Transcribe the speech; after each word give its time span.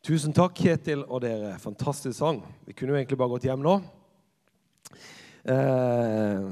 Tusen 0.00 0.32
takk, 0.32 0.54
Kjetil 0.56 1.02
og 1.04 1.18
dere. 1.20 1.58
Fantastisk 1.60 2.16
sang. 2.16 2.38
Vi 2.64 2.72
kunne 2.72 2.94
jo 2.94 2.96
egentlig 2.96 3.18
bare 3.20 3.34
gått 3.34 3.44
hjem 3.44 3.60
nå. 3.60 3.74
Eh, 5.44 6.46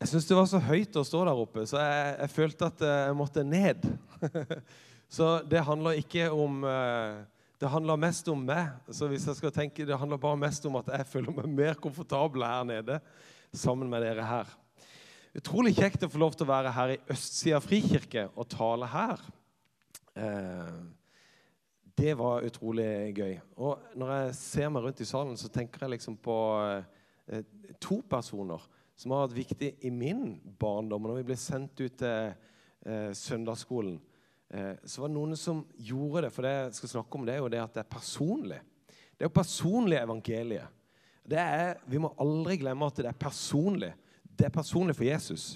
jeg 0.00 0.10
syns 0.10 0.26
det 0.26 0.38
var 0.40 0.48
så 0.50 0.58
høyt 0.58 0.98
å 0.98 1.04
stå 1.06 1.20
der 1.28 1.42
oppe, 1.44 1.62
så 1.70 1.78
jeg, 1.78 2.08
jeg 2.18 2.32
følte 2.34 2.70
at 2.72 2.82
jeg 2.82 3.12
måtte 3.14 3.44
ned. 3.46 3.86
så 5.16 5.28
det 5.46 5.62
handler 5.68 6.00
ikke 6.00 6.26
om 6.34 6.66
eh, 6.66 7.22
Det 7.62 7.70
handler 7.70 8.02
mest 8.08 8.32
om 8.34 8.42
meg. 8.42 8.74
Så 8.90 9.06
hvis 9.12 9.28
jeg 9.30 9.38
skal 9.38 9.54
tenke, 9.54 9.86
det 9.86 10.00
handler 10.00 10.18
bare 10.26 10.42
mest 10.42 10.66
om 10.66 10.80
at 10.82 10.90
jeg 10.96 11.08
føler 11.12 11.38
meg 11.38 11.54
mer 11.54 11.78
komfortabel 11.78 12.42
her 12.42 12.66
nede 12.72 12.98
sammen 13.54 13.86
med 13.86 14.02
dere 14.02 14.26
her. 14.26 14.50
Utrolig 15.38 15.76
kjekt 15.78 16.02
å 16.02 16.10
få 16.10 16.18
lov 16.26 16.34
til 16.34 16.48
å 16.48 16.50
være 16.50 16.74
her 16.74 16.96
i 16.96 17.00
Østsida 17.14 17.62
frikirke 17.62 18.26
og 18.34 18.50
tale 18.50 18.90
her. 18.90 19.24
Eh, 20.18 20.76
det 21.94 22.14
var 22.18 22.42
utrolig 22.42 23.14
gøy. 23.14 23.36
Og 23.62 23.94
når 23.98 24.12
jeg 24.14 24.34
ser 24.38 24.70
meg 24.72 24.84
rundt 24.84 25.02
i 25.02 25.06
salen, 25.06 25.36
så 25.38 25.50
tenker 25.52 25.84
jeg 25.84 25.94
liksom 25.94 26.16
på 26.22 26.36
eh, 27.30 27.44
to 27.82 28.00
personer 28.10 28.62
som 28.98 29.14
har 29.14 29.28
vært 29.28 29.38
viktig 29.38 29.70
i 29.86 29.92
min 29.94 30.34
barndom. 30.58 31.06
Når 31.06 31.20
vi 31.20 31.28
ble 31.30 31.38
sendt 31.38 31.78
ut 31.80 31.96
til 32.00 32.34
eh, 32.34 33.10
søndagsskolen, 33.14 33.96
eh, 34.50 34.74
så 34.82 35.04
var 35.04 35.10
det 35.10 35.18
noen 35.18 35.38
som 35.38 35.64
gjorde 35.78 36.26
det. 36.26 36.32
For 36.34 36.46
det 36.46 36.54
jeg 36.54 36.78
skal 36.80 36.94
snakke 36.96 37.18
om, 37.18 37.26
det 37.26 37.36
er 37.36 37.42
jo 37.42 37.50
det 37.54 37.62
at 37.62 37.76
det 37.76 37.84
er 37.84 37.92
personlig. 37.94 38.60
Det 39.14 39.22
er 39.22 39.30
jo 39.30 39.38
personlig 39.40 40.00
evangeliet. 40.00 40.80
Er, 41.30 41.78
vi 41.88 42.00
må 42.02 42.10
aldri 42.20 42.58
glemme 42.60 42.90
at 42.90 42.98
det 43.00 43.08
er 43.08 43.18
personlig. 43.18 43.94
Det 44.24 44.48
er 44.48 44.52
personlig 44.52 44.96
for 44.98 45.06
Jesus. 45.06 45.54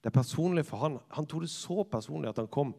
Det 0.00 0.10
er 0.10 0.18
personlig 0.18 0.64
for 0.66 0.82
han. 0.82 0.98
Han 1.14 1.28
tok 1.28 1.46
det 1.46 1.52
så 1.52 1.84
personlig 1.88 2.32
at 2.32 2.42
han 2.42 2.50
kom 2.52 2.74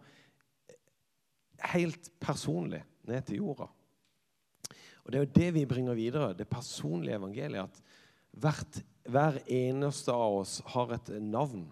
helt 1.73 2.09
personlig 2.21 2.81
ned 3.07 3.25
til 3.27 3.41
jorda. 3.41 3.67
Og 5.01 5.11
Det 5.11 5.17
er 5.17 5.25
jo 5.25 5.33
det 5.35 5.49
vi 5.55 5.65
bringer 5.65 5.97
videre, 5.97 6.33
det 6.37 6.49
personlige 6.49 7.17
evangeliet. 7.17 7.63
At 7.63 7.81
hvert, 8.31 8.81
hver 9.09 9.39
eneste 9.47 10.13
av 10.13 10.41
oss 10.41 10.59
har 10.73 10.93
et 10.93 11.09
navn. 11.21 11.65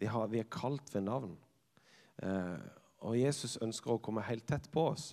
Vi, 0.00 0.06
har, 0.06 0.26
vi 0.32 0.40
er 0.40 0.50
kalt 0.50 0.88
ved 0.94 1.04
navn. 1.06 1.36
Eh, 2.22 2.64
og 3.04 3.18
Jesus 3.18 3.58
ønsker 3.62 3.94
å 3.94 4.00
komme 4.02 4.24
helt 4.24 4.46
tett 4.48 4.70
på 4.72 4.88
oss. 4.94 5.12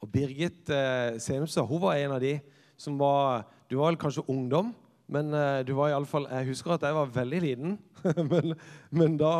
Og 0.00 0.10
Birgit 0.10 0.70
eh, 0.72 1.18
Senumstad 1.20 1.68
hun 1.68 1.82
var 1.82 1.98
en 1.98 2.16
av 2.16 2.22
de 2.22 2.38
som 2.78 2.98
var 2.98 3.48
Du 3.68 3.76
var 3.76 3.90
vel 3.90 3.98
kanskje 4.00 4.24
ungdom? 4.30 4.72
Men 5.08 5.32
uh, 5.32 5.64
du 5.64 5.72
var 5.72 5.88
i 5.88 5.96
alle 5.96 6.08
fall, 6.08 6.26
jeg 6.28 6.50
husker 6.50 6.74
at 6.74 6.84
jeg 6.84 6.96
var 6.96 7.12
veldig 7.14 7.40
liten, 7.40 7.76
men, 8.30 8.52
men 8.92 9.16
da, 9.20 9.32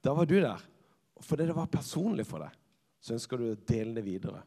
da, 0.00 0.14
var 0.16 0.28
du 0.28 0.38
der. 0.40 0.62
Fordi 1.24 1.46
det 1.48 1.56
var 1.56 1.70
personlig 1.72 2.26
for 2.28 2.44
deg, 2.44 2.54
så 3.00 3.14
ønsker 3.16 3.40
du 3.40 3.50
å 3.50 3.60
dele 3.68 3.96
det 3.98 4.06
videre. 4.06 4.42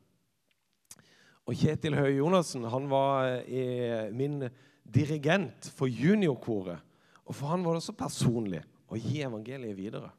Og 1.44 1.60
Kjetil 1.60 1.98
Høie 1.98 2.18
Jonassen 2.18 2.66
han 2.72 2.88
var 2.92 3.44
uh, 3.44 4.14
min 4.16 4.48
dirigent 4.84 5.70
for 5.76 5.92
juniorkoret. 5.92 6.80
Og 7.24 7.36
for 7.36 7.52
han 7.52 7.64
var 7.66 7.76
det 7.76 7.84
også 7.84 7.96
personlig 8.00 8.64
å 8.92 9.00
gi 9.00 9.22
evangeliet 9.26 9.78
videre. 9.78 10.12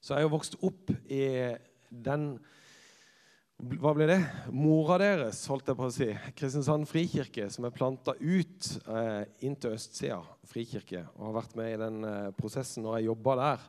Så 0.00 0.12
jeg 0.12 0.20
har 0.20 0.26
jo 0.26 0.34
vokst 0.34 0.58
opp 0.60 0.92
i 1.08 1.24
den 1.88 2.34
hva 3.54 3.92
ble 3.94 4.08
det? 4.10 4.18
Mora 4.52 4.96
deres, 4.98 5.38
holdt 5.48 5.68
jeg 5.70 5.78
på 5.78 5.86
å 5.86 5.92
si. 5.94 6.08
Kristiansand 6.36 6.88
frikirke, 6.90 7.46
som 7.54 7.64
er 7.64 7.72
planta 7.72 8.12
ut 8.18 8.66
eh, 8.82 9.22
inn 9.46 9.54
til 9.56 9.76
østsida 9.76 10.18
frikirke. 10.50 11.04
Og 11.14 11.28
har 11.28 11.36
vært 11.38 11.54
med 11.60 11.70
i 11.70 11.78
den 11.80 12.00
eh, 12.08 12.32
prosessen. 12.36 12.82
Når 12.84 12.98
jeg 12.98 13.08
jobba 13.12 13.36
der, 13.38 13.64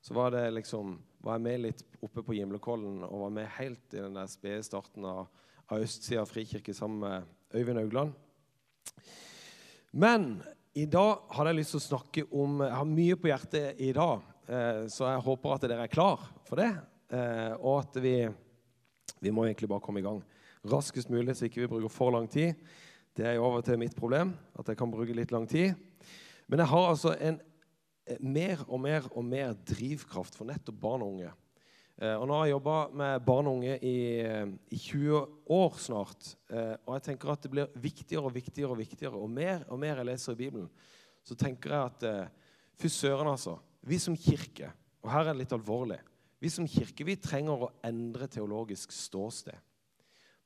så 0.00 0.16
var, 0.16 0.32
det 0.34 0.46
liksom, 0.56 0.96
var 1.20 1.36
jeg 1.36 1.44
med 1.44 1.62
litt 1.66 1.84
oppe 2.00 2.24
på 2.24 2.36
Gimlekollen 2.36 3.02
og 3.06 3.26
var 3.26 3.34
med 3.36 3.50
helt 3.58 3.94
i 3.94 4.00
den 4.00 4.16
der 4.16 4.30
spede 4.30 4.64
starten 4.64 5.04
av, 5.06 5.28
av 5.68 5.84
østsida 5.84 6.24
frikirke 6.28 6.74
sammen 6.76 7.04
med 7.04 7.56
Øyvind 7.56 7.82
Augland. 7.82 8.14
Men 9.90 10.30
i 10.78 10.86
dag 10.86 11.26
hadde 11.34 11.52
jeg 11.52 11.60
lyst 11.60 11.74
til 11.74 11.80
å 11.80 11.88
snakke 11.88 12.24
om 12.30 12.60
Jeg 12.62 12.76
har 12.78 12.86
mye 12.86 13.16
på 13.18 13.30
hjertet 13.32 13.80
i 13.82 13.90
dag, 13.96 14.22
eh, 14.46 14.84
så 14.92 15.10
jeg 15.10 15.26
håper 15.26 15.56
at 15.56 15.66
dere 15.66 15.88
er 15.88 15.92
klar 15.92 16.22
for 16.46 16.62
det. 16.62 16.70
Eh, 17.10 17.52
og 17.58 17.82
at 17.82 18.00
vi 18.00 18.14
vi 19.20 19.32
må 19.34 19.44
egentlig 19.44 19.68
bare 19.68 19.84
komme 19.84 20.00
i 20.00 20.06
gang 20.06 20.22
raskest 20.70 21.10
mulig, 21.12 21.36
så 21.36 21.46
ikke 21.48 21.62
vi 21.62 21.70
bruker 21.70 21.92
for 21.92 22.12
lang 22.14 22.28
tid. 22.30 22.54
Det 23.16 23.26
er 23.26 23.38
jo 23.38 23.48
og 23.48 23.64
til 23.64 23.78
mitt 23.80 23.96
problem 23.96 24.34
at 24.58 24.68
jeg 24.68 24.78
kan 24.78 24.92
bruke 24.92 25.16
litt 25.16 25.32
lang 25.32 25.46
tid. 25.48 25.74
Men 26.48 26.62
jeg 26.62 26.72
har 26.72 26.88
altså 26.88 27.14
en 27.20 27.40
mer 28.20 28.64
og 28.66 28.80
mer 28.82 29.06
og 29.12 29.24
mer 29.26 29.54
drivkraft 29.68 30.36
for 30.38 30.48
nettopp 30.48 30.80
barn 30.82 31.04
og 31.04 31.14
unge. 31.14 31.32
Eh, 32.00 32.14
og 32.16 32.26
nå 32.26 32.36
har 32.36 32.48
jeg 32.48 32.56
jobba 32.56 32.76
med 33.02 33.24
barn 33.26 33.50
og 33.50 33.58
unge 33.60 33.78
i, 33.78 33.96
eh, 34.24 34.52
i, 34.72 34.78
20 34.78 35.22
år 35.56 35.80
snart. 35.80 36.34
Og 36.86 36.94
jeg 36.96 37.06
tenker 37.10 37.32
at 37.32 37.42
det 37.44 37.52
blir 37.52 37.80
viktigere 37.80 38.26
og 38.26 38.34
viktigere 38.34 38.74
og 38.74 38.80
viktigere. 38.80 39.16
Og 39.20 39.30
mer 39.30 39.64
og 39.68 39.78
mer 39.78 40.00
jeg 40.00 40.10
leser 40.10 40.36
i 40.36 40.42
Bibelen, 40.42 40.70
så 41.22 41.36
tenker 41.38 41.76
jeg 41.76 41.94
at 41.94 42.30
Fy 42.80 42.88
søren, 42.88 43.28
altså. 43.28 43.58
Vi 43.84 43.98
som 44.00 44.14
kirke, 44.16 44.70
og 45.04 45.10
her 45.12 45.26
er 45.26 45.34
det 45.34 45.42
litt 45.42 45.52
alvorlig 45.52 45.98
vi 46.40 46.48
som 46.48 46.68
kirke 46.68 47.04
vi 47.04 47.18
trenger 47.20 47.66
å 47.66 47.72
endre 47.84 48.28
teologisk 48.32 48.94
ståsted 48.96 49.56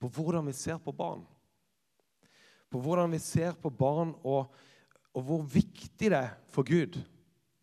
på 0.03 0.11
hvordan 0.11 0.51
vi 0.51 0.55
ser 0.59 0.81
på 0.83 0.93
barn. 0.93 1.23
På 2.69 2.81
hvordan 2.83 3.15
vi 3.15 3.21
ser 3.23 3.55
på 3.57 3.71
barn, 3.71 4.11
og, 4.27 4.51
og 5.15 5.23
hvor 5.29 5.45
viktig 5.47 6.11
det 6.11 6.19
er 6.19 6.33
for 6.51 6.67
Gud 6.67 6.99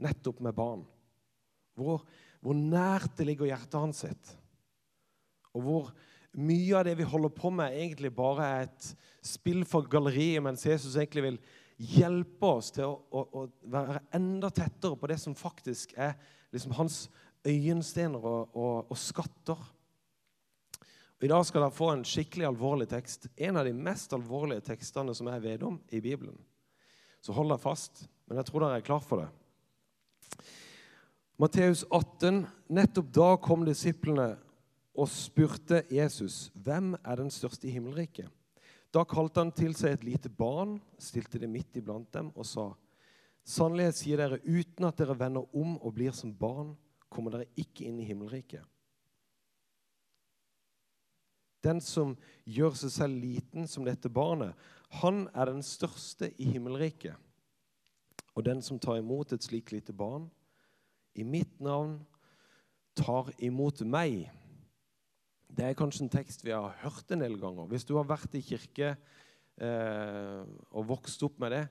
nettopp 0.01 0.41
med 0.43 0.55
barn. 0.57 0.85
Hvor, 1.77 2.03
hvor 2.43 2.57
nært 2.57 3.15
det 3.17 3.27
ligger 3.29 3.49
hjertet 3.49 3.79
hans 3.79 4.03
sitt. 4.05 4.33
Og 5.55 5.65
hvor 5.65 5.91
mye 6.39 6.77
av 6.79 6.85
det 6.87 6.95
vi 6.99 7.07
holder 7.07 7.33
på 7.35 7.51
med, 7.53 7.75
egentlig 7.75 8.13
bare 8.15 8.47
er 8.47 8.69
et 8.69 8.91
spill 9.25 9.65
for 9.67 9.87
galleriet, 9.91 10.43
mens 10.43 10.63
Jesus 10.65 10.95
egentlig 10.95 11.25
vil 11.25 11.41
hjelpe 11.81 12.53
oss 12.59 12.69
til 12.75 12.87
å, 12.87 12.95
å, 13.09 13.25
å 13.41 13.71
være 13.73 14.03
enda 14.15 14.51
tettere 14.53 14.97
på 14.99 15.09
det 15.09 15.17
som 15.21 15.35
faktisk 15.37 15.95
er 15.97 16.15
liksom 16.53 16.75
hans 16.77 17.03
øyenstener 17.47 18.21
og, 18.21 18.55
og, 18.55 18.91
og 18.91 18.99
skatter. 18.99 19.67
Og 21.19 21.27
I 21.27 21.29
dag 21.29 21.43
skal 21.45 21.65
dere 21.65 21.75
få 21.75 21.91
en 21.93 22.05
skikkelig 22.07 22.47
alvorlig 22.49 22.87
tekst. 22.89 23.27
En 23.37 23.59
av 23.59 23.67
de 23.67 23.73
mest 23.77 24.13
alvorlige 24.15 24.63
tekstene 24.71 25.13
som 25.17 25.29
jeg 25.29 25.43
vet 25.43 25.65
om 25.65 25.77
i 25.93 26.01
Bibelen. 26.01 26.37
Så 27.21 27.35
hold 27.35 27.53
deg 27.53 27.61
fast. 27.61 28.05
Men 28.25 28.39
jeg 28.39 28.49
tror 28.49 28.65
dere 28.65 28.79
er 28.81 28.85
klar 28.85 29.03
for 29.05 29.21
det. 29.21 29.29
Matteus 31.41 31.85
18. 31.89 32.45
Nettopp 32.69 33.07
da 33.13 33.29
kom 33.41 33.65
disiplene 33.65 34.35
og 34.93 35.09
spurte 35.09 35.83
Jesus, 35.91 36.51
'Hvem 36.53 36.95
er 37.05 37.15
den 37.15 37.31
største 37.31 37.67
i 37.67 37.71
himmelriket?' 37.71 38.29
Da 38.93 39.03
kalte 39.03 39.39
han 39.39 39.51
til 39.51 39.73
seg 39.73 39.93
et 39.93 40.03
lite 40.03 40.29
barn, 40.29 40.81
stilte 40.99 41.39
det 41.39 41.49
midt 41.49 41.77
iblant 41.79 42.11
dem 42.13 42.31
og 42.35 42.45
sa, 42.45 42.73
'Sannelig 43.43 43.93
sier 43.93 44.17
dere, 44.17 44.39
uten 44.43 44.85
at 44.85 44.97
dere 44.97 45.19
vender 45.19 45.55
om 45.55 45.77
og 45.77 45.93
blir 45.93 46.11
som 46.11 46.33
barn,' 46.33 46.77
kommer 47.09 47.31
dere 47.31 47.49
ikke 47.57 47.85
inn 47.85 47.99
i 47.99 48.05
himmelriket. 48.07 48.63
Den 51.63 51.81
som 51.81 52.15
gjør 52.45 52.77
seg 52.79 52.91
selv 52.91 53.19
liten 53.21 53.67
som 53.67 53.85
dette 53.85 54.09
barnet, 54.09 54.55
han 55.01 55.27
er 55.33 55.51
den 55.51 55.61
største 55.63 56.31
i 56.41 56.45
himmelriket. 56.55 57.15
Og 58.35 58.45
den 58.45 58.61
som 58.63 58.79
tar 58.79 59.01
imot 59.01 59.33
et 59.33 59.43
slikt 59.43 59.73
lite 59.73 59.93
barn, 59.93 60.29
i 61.15 61.25
mitt 61.27 61.59
navn, 61.59 61.97
tar 62.95 63.31
imot 63.43 63.81
meg. 63.87 64.29
Det 65.51 65.65
er 65.67 65.77
kanskje 65.77 66.05
en 66.05 66.13
tekst 66.13 66.45
vi 66.45 66.53
har 66.55 66.77
hørt 66.83 67.11
en 67.11 67.23
del 67.23 67.35
ganger. 67.39 67.67
Hvis 67.71 67.87
du 67.87 67.97
har 67.97 68.07
vært 68.07 68.35
i 68.39 68.43
kirke 68.45 68.93
eh, 68.95 70.41
og 70.71 70.87
vokst 70.93 71.23
opp 71.27 71.39
med 71.43 71.55
det, 71.55 71.65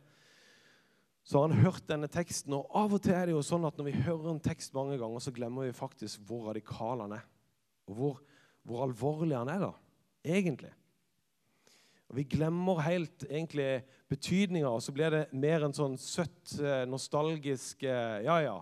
så 1.25 1.41
har 1.41 1.49
han 1.49 1.65
hørt 1.65 1.89
denne 1.89 2.09
teksten. 2.13 2.57
Og 2.57 2.69
av 2.77 2.97
og 2.97 3.03
til 3.05 3.17
er 3.17 3.29
det 3.29 3.37
jo 3.37 3.45
sånn 3.45 3.65
at 3.69 3.77
når 3.79 3.91
vi 3.91 4.03
hører 4.05 4.33
en 4.33 4.43
tekst 4.45 4.77
mange 4.77 4.99
ganger, 5.01 5.25
så 5.25 5.33
glemmer 5.37 5.69
vi 5.69 5.77
faktisk 5.77 6.25
hvor 6.29 6.49
radikal 6.51 7.05
han 7.05 7.17
er. 7.17 7.25
Og 7.89 7.97
hvor, 7.97 8.21
hvor 8.67 8.85
alvorlig 8.87 9.37
han 9.39 9.53
er, 9.53 9.65
da, 9.69 9.73
egentlig. 10.37 10.73
Og 12.11 12.17
Vi 12.19 12.27
glemmer 12.27 12.83
helt 12.83 13.25
egentlig 13.29 13.85
betydninga, 14.11 14.69
og 14.69 14.83
så 14.83 14.93
blir 14.93 15.15
det 15.15 15.23
mer 15.33 15.63
en 15.63 15.75
sånn 15.75 15.95
søtt, 16.01 16.57
eh, 16.59 16.83
nostalgisk 16.91 17.85
eh, 17.87 18.25
Ja, 18.27 18.41
ja. 18.43 18.57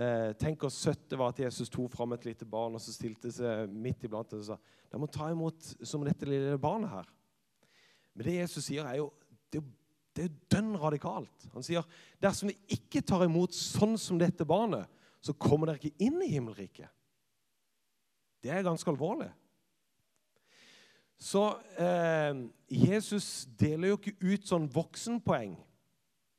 Eh, 0.00 0.32
tenk 0.38 0.62
hvor 0.62 0.70
søtt 0.72 1.08
det 1.10 1.18
var 1.18 1.34
at 1.34 1.42
Jesus 1.42 1.68
tok 1.68 1.90
fram 1.92 2.14
et 2.14 2.24
lite 2.24 2.46
barn 2.48 2.76
og 2.78 2.80
så 2.80 2.92
stilte 2.94 3.32
seg 3.34 3.68
midt 3.68 4.04
iblant 4.06 4.32
og 4.36 4.44
sa 4.46 4.56
de 4.90 4.98
må 4.98 5.08
ta 5.10 5.26
imot 5.30 5.66
som 5.82 6.04
dette 6.06 6.26
lille 6.26 6.56
barnet 6.62 6.90
her. 6.90 7.10
Men 8.14 8.26
det 8.26 8.36
Jesus 8.38 8.64
sier, 8.64 8.86
er 8.86 9.02
jo 9.02 9.10
det 9.52 9.60
det 10.16 10.26
er 10.26 10.38
dønn 10.50 10.72
radikalt. 10.80 11.46
Han 11.54 11.64
sier 11.64 11.86
dersom 12.22 12.50
vi 12.50 12.56
ikke 12.74 13.02
tar 13.06 13.22
imot 13.24 13.54
sånn 13.54 13.94
som 14.00 14.18
dette 14.18 14.44
barnet, 14.48 14.88
så 15.22 15.36
kommer 15.36 15.70
dere 15.70 15.78
ikke 15.78 16.02
inn 16.02 16.18
i 16.24 16.32
himmelriket. 16.32 16.90
Det 18.42 18.50
er 18.50 18.66
ganske 18.66 18.90
alvorlig. 18.90 19.28
Så 21.20 21.42
eh, 21.76 22.32
Jesus 22.72 23.44
deler 23.60 23.92
jo 23.92 23.98
ikke 23.98 24.16
ut 24.24 24.46
sånn 24.48 24.70
voksenpoeng, 24.72 25.52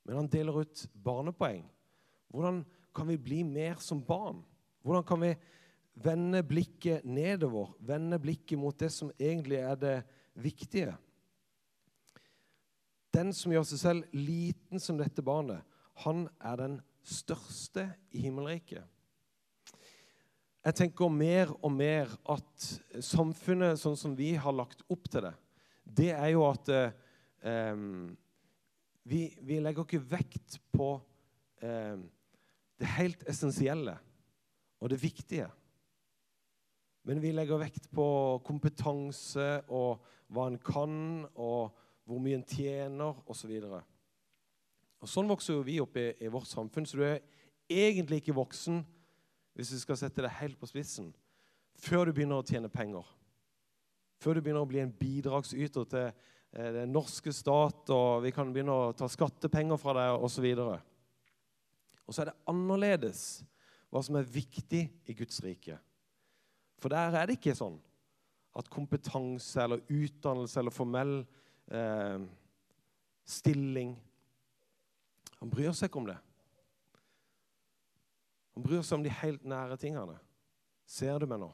men 0.07 0.17
han 0.17 0.29
deler 0.31 0.63
ut 0.63 0.85
barnepoeng. 0.93 1.67
Hvordan 2.33 2.63
kan 2.95 3.11
vi 3.11 3.19
bli 3.21 3.43
mer 3.45 3.77
som 3.83 4.01
barn? 4.03 4.41
Hvordan 4.81 5.05
kan 5.05 5.21
vi 5.21 5.35
vende 5.93 6.43
blikket 6.43 7.05
nedover, 7.05 7.73
vende 7.79 8.19
blikket 8.19 8.59
mot 8.59 8.77
det 8.79 8.89
som 8.93 9.11
egentlig 9.19 9.59
er 9.59 9.75
det 9.75 9.97
viktige. 10.33 10.95
Den 13.11 13.33
som 13.35 13.51
gjør 13.51 13.67
seg 13.67 13.81
selv 13.81 14.15
liten 14.15 14.79
som 14.79 14.99
dette 14.99 15.23
barnet, 15.23 15.61
han 16.05 16.27
er 16.39 16.57
den 16.61 16.79
største 17.03 17.89
i 18.15 18.23
himmelriket. 18.25 18.85
Jeg 20.61 20.77
tenker 20.77 21.09
mer 21.09 21.49
og 21.65 21.71
mer 21.73 22.11
at 22.29 22.65
samfunnet 23.01 23.79
sånn 23.81 23.97
som 23.97 24.13
vi 24.17 24.35
har 24.37 24.53
lagt 24.53 24.83
opp 24.93 25.07
til 25.09 25.25
det, 25.25 25.33
det 25.81 26.11
er 26.13 26.29
jo 26.35 26.43
at 26.45 26.69
eh, 26.71 27.87
vi, 29.09 29.23
vi, 29.41 29.57
legger 29.57 29.87
ikke 29.87 30.03
vekt 30.11 30.59
på 30.71 30.93
eh, 31.65 31.97
det 32.77 32.91
helt 32.97 33.25
essensielle 33.29 33.97
og 34.81 34.93
det 34.93 35.01
viktige. 35.01 35.49
Men 37.09 37.21
vi 37.23 37.33
legger 37.33 37.61
vekt 37.61 37.89
på 37.93 38.05
kompetanse 38.45 39.49
og 39.73 40.05
hva 40.31 40.47
en 40.47 40.59
kan, 40.61 41.25
og 41.33 41.73
hvor 42.05 42.21
mye 42.21 42.37
en 42.37 42.47
tjener, 42.47 43.17
osv. 43.29 43.51
Og, 43.65 43.81
og 45.01 45.09
sånn 45.09 45.29
vokser 45.29 45.57
jo 45.57 45.65
vi 45.65 45.79
opp 45.81 45.97
i, 45.97 46.11
i, 46.21 46.29
vårt 46.31 46.49
samfunn. 46.49 46.85
Så 46.87 47.01
du 47.01 47.05
er 47.07 47.23
egentlig 47.71 48.21
ikke 48.21 48.37
voksen, 48.37 48.83
hvis 49.57 49.73
vi 49.75 49.81
skal 49.81 49.99
sette 49.99 50.23
det 50.23 50.33
helt 50.39 50.59
på 50.59 50.69
spissen, 50.69 51.11
før 51.81 52.07
du 52.07 52.15
begynner 52.15 52.41
å 52.41 52.47
tjene 52.47 52.71
penger. 52.71 53.05
Før 54.21 54.37
du 54.37 54.43
begynner 54.43 54.63
å 54.63 54.69
bli 54.69 54.81
en 54.83 54.93
bidragsyter 54.93 55.87
til 55.89 56.07
eh, 56.07 56.71
den 56.77 56.93
norske 56.93 57.33
stat, 57.33 57.89
og 57.89 58.23
vi 58.25 58.33
kan 58.35 58.51
begynne 58.53 58.75
å 58.75 58.91
ta 58.97 59.09
skattepenger 59.09 59.79
fra 59.81 59.95
deg, 59.97 60.25
osv. 60.27 60.47
Og, 60.61 60.75
og 62.05 62.13
så 62.13 62.23
er 62.23 62.31
det 62.31 62.39
annerledes 62.51 63.23
hva 63.91 64.03
som 64.05 64.17
er 64.19 64.29
viktig 64.29 64.83
i 65.09 65.15
Guds 65.17 65.41
rike. 65.43 65.77
For 66.81 66.93
der 66.93 67.17
er 67.17 67.27
det 67.27 67.39
ikke 67.39 67.57
sånn 67.57 67.79
at 68.57 68.69
kompetanse 68.71 69.63
eller 69.63 69.83
utdannelse 69.87 70.59
eller 70.59 70.75
formell 70.75 71.21
eh, 71.71 72.23
stilling 73.27 73.93
Han 75.39 75.49
bryr 75.49 75.71
seg 75.73 75.89
ikke 75.89 76.01
om 76.01 76.09
det. 76.09 76.17
Han 78.61 78.67
bryr 78.67 78.83
seg 78.85 78.99
om 78.99 79.03
de 79.07 79.09
helt 79.09 79.45
nære 79.49 79.73
tingene. 79.81 80.19
Ser 80.85 81.15
du 81.17 81.23
meg 81.25 81.39
nå? 81.41 81.47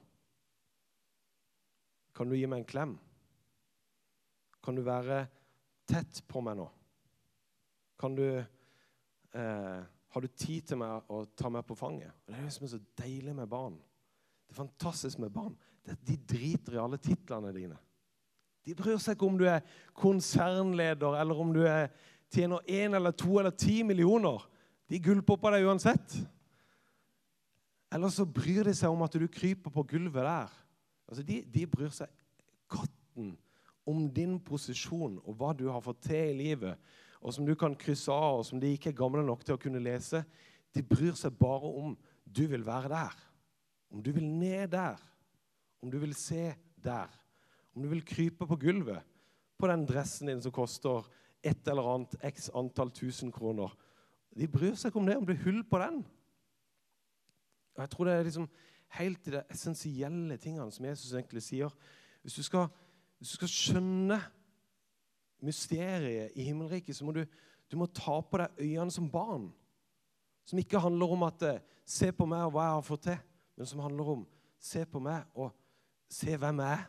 Kan 2.20 2.28
du 2.28 2.36
gi 2.36 2.50
meg 2.52 2.60
en 2.60 2.68
klem? 2.68 2.96
Kan 4.60 4.76
du 4.76 4.84
være 4.84 5.22
tett 5.88 6.20
på 6.28 6.44
meg 6.44 6.60
nå? 6.60 6.68
Kan 7.96 8.20
du 8.20 8.26
eh, 8.28 9.80
Har 9.88 10.26
du 10.26 10.28
tid 10.36 10.68
til 10.68 10.84
meg 10.84 11.08
å 11.08 11.24
ta 11.32 11.48
meg 11.48 11.64
på 11.64 11.80
fanget? 11.80 12.12
Det 12.28 12.36
er 12.36 12.44
det 12.44 12.54
som 12.58 12.68
er 12.68 12.76
så 12.76 12.84
deilig 13.00 13.40
med 13.40 13.48
barn. 13.56 13.80
Det 14.44 14.58
er 14.58 14.64
fantastisk 14.66 15.24
med 15.24 15.32
barn. 15.32 15.56
De 15.88 16.20
driter 16.28 16.76
i 16.76 16.86
alle 16.90 17.00
titlene 17.00 17.56
dine. 17.56 17.80
De 18.68 18.76
bryr 18.76 19.00
seg 19.00 19.16
ikke 19.16 19.32
om 19.32 19.40
du 19.40 19.48
er 19.48 19.64
konsernleder, 19.96 21.22
eller 21.22 21.40
om 21.40 21.56
du 21.56 21.64
er, 21.64 21.88
tjener 22.36 22.68
én 22.68 23.00
eller 23.00 23.16
to 23.16 23.38
eller 23.40 23.56
ti 23.56 23.80
millioner. 23.88 24.44
De 24.92 25.00
gulper 25.00 25.40
på 25.40 25.56
deg 25.56 25.72
uansett. 25.72 26.26
Eller 27.94 28.12
så 28.12 28.26
bryr 28.28 28.68
de 28.68 28.74
seg 28.76 28.92
om 28.92 29.04
at 29.06 29.16
du 29.16 29.28
kryper 29.32 29.72
på 29.72 29.84
gulvet 29.88 30.26
der. 30.26 30.56
Altså, 31.08 31.24
de, 31.24 31.42
de 31.48 31.64
bryr 31.72 31.92
seg 31.96 32.12
katten 32.72 33.36
om 33.88 34.08
din 34.12 34.36
posisjon 34.44 35.22
og 35.24 35.38
hva 35.40 35.54
du 35.56 35.70
har 35.72 35.84
fått 35.84 36.10
til 36.10 36.34
i 36.34 36.40
livet, 36.42 36.76
og 37.24 37.32
som 37.34 37.48
du 37.48 37.54
kan 37.58 37.76
krysse 37.80 38.12
av, 38.12 38.42
og 38.42 38.46
som 38.46 38.60
de 38.60 38.74
ikke 38.76 38.92
er 38.92 39.00
gamle 39.00 39.24
nok 39.26 39.46
til 39.46 39.56
å 39.56 39.62
kunne 39.62 39.82
lese. 39.82 40.22
De 40.76 40.84
bryr 40.86 41.16
seg 41.18 41.38
bare 41.40 41.72
om 41.80 41.96
du 42.28 42.44
vil 42.52 42.66
være 42.68 42.92
der. 42.92 43.16
Om 43.90 44.04
du 44.04 44.12
vil 44.12 44.28
ned 44.28 44.74
der, 44.76 45.00
om 45.82 45.92
du 45.92 45.98
vil 46.02 46.14
se 46.18 46.52
der, 46.84 47.08
om 47.74 47.86
du 47.86 47.90
vil 47.94 48.04
krype 48.06 48.46
på 48.50 48.60
gulvet 48.60 49.06
på 49.58 49.70
den 49.72 49.86
dressen 49.90 50.30
din 50.30 50.44
som 50.44 50.54
koster 50.54 51.08
et 51.46 51.70
eller 51.70 51.88
annet 51.94 52.16
x 52.26 52.50
antall 52.58 52.92
tusen 52.94 53.32
kroner 53.34 53.72
De 54.38 54.48
bryr 54.50 54.76
seg 54.78 54.92
ikke 54.92 55.00
om 55.02 55.08
det, 55.08 55.16
om 55.18 55.26
det 55.26 55.38
er 55.38 55.46
hull 55.48 55.64
på 55.66 55.80
den. 55.82 56.04
Og 57.78 57.84
Jeg 57.84 57.94
tror 57.94 58.10
det 58.10 58.16
er 58.16 58.28
liksom 58.28 58.50
helt 58.98 59.30
i 59.30 59.36
de 59.36 59.44
essensielle 59.54 60.38
tingene 60.42 60.74
som 60.74 60.86
Jesus 60.86 61.14
egentlig 61.14 61.44
sier. 61.46 61.74
Hvis 62.26 62.36
du 62.40 62.44
skal, 62.44 62.68
hvis 63.20 63.36
du 63.36 63.38
skal 63.38 63.54
skjønne 63.54 64.18
mysteriet 65.46 66.34
i 66.36 66.48
himmelriket, 66.50 66.98
så 66.98 67.06
må 67.06 67.14
du, 67.14 67.22
du 67.70 67.78
må 67.78 67.86
ta 67.94 68.18
på 68.26 68.42
deg 68.42 68.64
øynene 68.66 68.94
som 68.94 69.10
barn. 69.12 69.52
Som 70.48 70.60
ikke 70.60 70.82
handler 70.82 71.14
om 71.14 71.24
at 71.28 71.44
eh, 71.44 71.64
'se 71.86 72.12
på 72.12 72.26
meg 72.26 72.48
og 72.48 72.52
hva 72.52 72.64
jeg 72.66 72.76
har 72.76 72.82
fått 72.82 73.04
til' 73.04 73.24
men 73.58 73.66
som 73.66 73.80
handler 73.80 74.10
om 74.10 74.26
se 74.60 74.86
på 74.86 75.00
meg 75.02 75.26
og 75.34 75.50
se 76.14 76.36
hvem 76.38 76.60
jeg 76.62 76.74
er. 76.78 76.84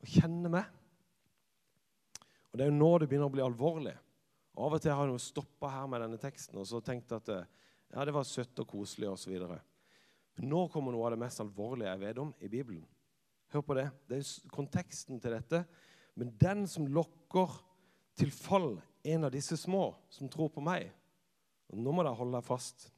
Og 0.00 0.12
kjenne 0.14 0.52
meg. 0.52 0.64
Og 2.50 2.58
Det 2.58 2.64
er 2.64 2.70
jo 2.70 2.78
nå 2.78 2.90
det 2.98 3.08
begynner 3.10 3.30
å 3.30 3.34
bli 3.34 3.42
alvorlig. 3.44 3.96
Av 4.60 4.76
og 4.76 4.82
til 4.82 4.94
har 4.94 5.10
jeg 5.10 5.22
stoppa 5.22 5.70
her 5.70 5.90
med 5.90 6.02
denne 6.04 6.20
teksten 6.20 6.58
og 6.58 6.66
så 6.66 6.80
tenkt 6.84 7.12
at 7.14 7.28
eh, 7.30 7.48
ja, 7.90 8.04
det 8.06 8.14
var 8.14 8.26
søtt 8.26 8.62
og 8.62 8.68
koselig 8.70 9.08
osv. 9.10 9.34
Nå 10.40 10.60
kommer 10.72 10.94
noe 10.94 11.08
av 11.08 11.14
det 11.14 11.22
mest 11.24 11.42
alvorlige 11.42 11.90
jeg 11.90 12.02
vet 12.04 12.20
om 12.22 12.30
i 12.38 12.50
Bibelen. 12.50 12.84
Hør 13.50 13.64
på 13.66 13.76
det. 13.76 13.88
Det 14.06 14.20
er 14.20 14.52
konteksten 14.54 15.18
til 15.20 15.34
dette. 15.34 15.64
Men 16.14 16.30
den 16.38 16.66
som 16.70 16.86
lokker 16.86 17.56
til 18.18 18.30
fall 18.34 18.76
en 19.06 19.26
av 19.26 19.34
disse 19.34 19.56
små 19.58 19.94
som 20.12 20.28
tror 20.30 20.50
på 20.52 20.62
meg 20.64 20.90
Nå 21.70 21.92
må 21.94 22.02
dere 22.02 22.18
holde 22.18 22.34
deg 22.34 22.42
fast. 22.42 22.88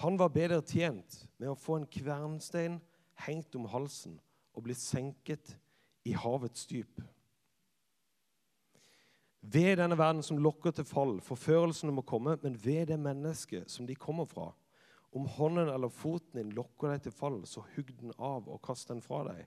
Han 0.00 0.16
var 0.16 0.30
bedre 0.32 0.62
tjent 0.64 1.18
med 1.36 1.50
å 1.50 1.58
få 1.60 1.74
en 1.76 1.88
kvernstein 1.88 2.78
hengt 3.26 3.52
om 3.58 3.66
halsen 3.68 4.14
og 4.56 4.64
bli 4.64 4.76
senket 4.76 5.52
i 6.08 6.14
havets 6.16 6.64
dyp. 6.70 7.02
Ved 9.52 9.76
denne 9.78 9.94
verden 9.98 10.24
som 10.26 10.40
lokker 10.42 10.74
til 10.74 10.86
fall, 10.88 11.18
forførelsene 11.22 11.92
må 11.94 12.02
komme, 12.02 12.34
men 12.42 12.56
ved 12.58 12.88
det 12.90 12.96
mennesket 12.98 13.70
som 13.70 13.86
de 13.86 13.94
kommer 13.94 14.26
fra. 14.26 14.48
Om 15.14 15.28
hånden 15.36 15.70
eller 15.70 15.92
foten 15.92 16.40
din 16.40 16.54
lokker 16.56 16.90
deg 16.90 17.04
til 17.04 17.14
fall, 17.14 17.38
så 17.46 17.62
hugg 17.76 17.92
den 18.00 18.14
av 18.18 18.48
og 18.50 18.58
kast 18.66 18.90
den 18.90 19.02
fra 19.04 19.22
deg. 19.28 19.44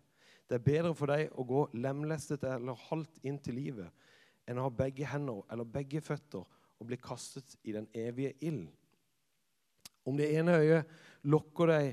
Det 0.48 0.56
er 0.58 0.66
bedre 0.66 0.94
for 0.98 1.12
deg 1.12 1.34
å 1.36 1.46
gå 1.46 1.66
lemlestet 1.78 2.46
eller 2.48 2.80
halvt 2.88 3.20
inn 3.28 3.42
til 3.44 3.60
livet 3.60 3.92
enn 4.50 4.58
å 4.58 4.66
ha 4.66 4.74
begge 4.74 5.06
hender 5.06 5.44
eller 5.52 5.68
begge 5.70 6.02
føtter 6.02 6.42
og 6.42 6.88
bli 6.90 6.98
kastet 6.98 7.58
i 7.68 7.76
den 7.76 7.86
evige 7.94 8.34
ild. 8.48 8.70
Om 10.08 10.18
det 10.18 10.32
ene 10.40 10.56
øyet 10.58 10.96
lokker 11.30 11.70
deg 11.70 11.92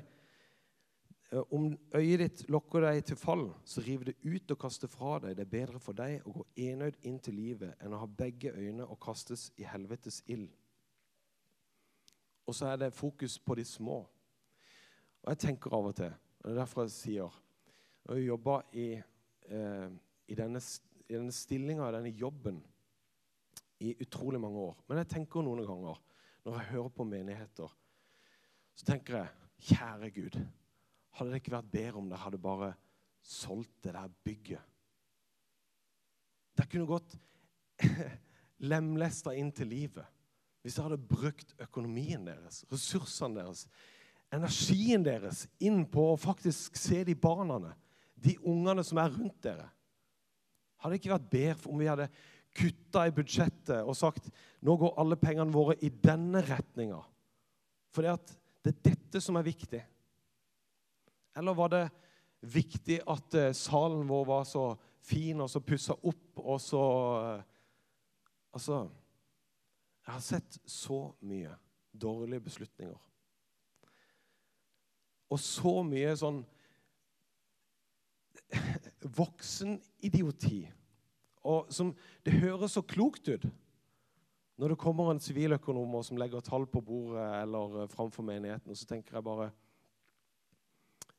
om 1.51 1.71
øyet 1.95 2.21
ditt 2.23 2.43
lokker 2.53 2.85
deg 2.87 3.03
til 3.05 3.19
fall, 3.19 3.49
så 3.65 3.83
riv 3.85 4.05
det 4.07 4.17
ut 4.25 4.53
og 4.55 4.59
kast 4.63 4.85
det 4.85 4.91
fra 4.93 5.17
deg. 5.23 5.37
Det 5.37 5.47
er 5.47 5.53
bedre 5.53 5.81
for 5.83 5.97
deg 5.97 6.25
å 6.27 6.35
gå 6.39 6.45
enøyd 6.69 6.99
inn 7.09 7.19
til 7.23 7.37
livet 7.39 7.83
enn 7.83 7.95
å 7.97 8.03
ha 8.03 8.09
begge 8.09 8.53
øyne 8.55 8.87
og 8.87 9.01
kastes 9.03 9.49
i 9.59 9.67
helvetes 9.67 10.23
ild. 10.33 10.49
Og 12.47 12.55
så 12.55 12.71
er 12.71 12.83
det 12.85 12.95
fokus 12.95 13.39
på 13.43 13.57
de 13.59 13.65
små. 13.67 13.99
Og 15.25 15.33
jeg 15.33 15.43
tenker 15.49 15.75
av 15.75 15.91
og 15.91 15.97
til, 15.99 16.13
og 16.15 16.47
det 16.47 16.55
er 16.55 16.61
derfor 16.63 16.87
jeg 16.87 16.95
sier 16.95 17.43
Når 18.07 18.17
Jeg 18.17 18.27
jobber 18.27 18.63
i, 18.73 18.91
eh, 19.51 19.89
i, 20.29 20.35
denne, 20.35 20.61
i 21.09 21.13
denne 21.13 21.33
stillinga, 21.33 21.91
denne 21.91 22.13
jobben, 22.15 22.63
i 23.81 23.97
utrolig 24.01 24.41
mange 24.41 24.59
år. 24.59 24.77
Men 24.89 24.99
jeg 24.99 25.09
tenker 25.09 25.43
noen 25.43 25.67
ganger, 25.67 25.99
når 26.45 26.61
jeg 26.61 26.71
hører 26.71 26.89
på 26.95 27.05
menigheter 27.05 27.75
så 28.77 28.85
tenker 28.91 29.17
jeg, 29.17 29.29
kjære 29.71 30.11
Gud, 30.13 30.35
hadde 31.17 31.33
det 31.33 31.41
ikke 31.41 31.57
vært 31.57 31.73
bedre 31.73 32.01
om 32.01 32.11
dere 32.11 32.25
hadde 32.25 32.41
bare 32.41 32.73
solgt 33.25 33.73
det 33.87 33.95
der 33.97 34.13
bygget? 34.27 34.75
Dere 36.57 36.71
kunne 36.73 36.89
gått 36.89 37.17
lemlesta 38.71 39.35
inn 39.37 39.53
til 39.55 39.73
livet 39.73 40.13
hvis 40.67 40.75
dere 40.75 40.89
hadde 40.89 41.07
brukt 41.07 41.53
økonomien 41.63 42.25
deres, 42.27 42.65
ressursene 42.67 43.39
deres, 43.39 43.67
energien 44.35 45.05
deres 45.07 45.45
inn 45.63 45.85
på 45.87 46.09
å 46.11 46.19
faktisk 46.19 46.75
se 46.81 47.05
de 47.07 47.15
barna, 47.15 47.71
de 48.19 48.35
ungene 48.43 48.83
som 48.83 48.99
er 48.99 49.13
rundt 49.15 49.39
dere. 49.47 49.69
Hadde 50.83 50.97
det 50.97 50.99
ikke 50.99 51.13
vært 51.13 51.29
bedre 51.31 51.71
om 51.71 51.79
vi 51.79 51.87
hadde 51.87 52.09
kutta 52.57 53.05
i 53.07 53.15
budsjettet 53.15 53.87
og 53.87 53.95
sagt 53.95 54.27
nå 54.65 54.75
går 54.81 54.97
alle 54.99 55.19
pengene 55.21 55.55
våre 55.55 55.77
i 55.87 55.93
denne 55.93 56.43
retninga? 56.43 56.99
For 57.95 58.03
det 58.03 58.17
er 58.73 58.81
dette 58.91 59.23
som 59.23 59.39
er 59.39 59.47
viktig. 59.47 59.85
Eller 61.37 61.55
var 61.55 61.69
det 61.73 61.85
viktig 62.41 63.01
at 63.09 63.35
eh, 63.35 63.53
salen 63.57 64.07
vår 64.09 64.25
var 64.29 64.45
så 64.49 64.67
fin 65.05 65.41
og 65.41 65.51
så 65.51 65.61
pussa 65.65 65.97
opp 65.97 66.41
og 66.43 66.61
så 66.63 66.87
eh, 67.21 67.45
Altså 68.57 68.87
Jeg 70.07 70.13
har 70.15 70.23
sett 70.25 70.55
så 70.65 71.11
mye 71.21 71.51
dårlige 71.93 72.41
beslutninger. 72.41 72.97
Og 75.29 75.41
så 75.43 75.83
mye 75.85 76.15
sånn 76.17 76.39
voksenidioti. 79.19 80.63
Og 81.45 81.69
som, 81.75 81.93
det 82.25 82.39
høres 82.41 82.79
så 82.79 82.85
klokt 82.87 83.29
ut. 83.29 83.45
Når 84.57 84.73
det 84.73 84.81
kommer 84.81 85.11
en 85.13 85.21
siviløkonom 85.21 85.99
som 86.07 86.17
legger 86.17 86.41
tall 86.41 86.65
på 86.71 86.81
bordet 86.81 87.27
eller 87.43 87.83
eh, 87.83 87.91
framfor 87.93 88.25
menigheten, 88.25 88.73
så 88.79 88.89
tenker 88.89 89.19
jeg 89.19 89.27
bare 89.27 89.51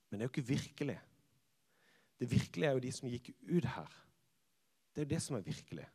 Men 0.10 0.20
det 0.20 0.26
er 0.26 0.30
jo 0.30 0.34
ikke 0.36 0.50
virkelig. 0.50 0.98
Det 2.20 2.32
virkelige 2.32 2.70
er 2.70 2.78
jo 2.78 2.84
de 2.84 2.92
som 2.92 3.10
gikk 3.10 3.32
ut 3.50 3.66
her. 3.66 3.96
Det 4.94 5.02
er 5.02 5.06
jo 5.06 5.14
det 5.14 5.22
som 5.22 5.36
er 5.38 5.46
virkelig. 5.46 5.88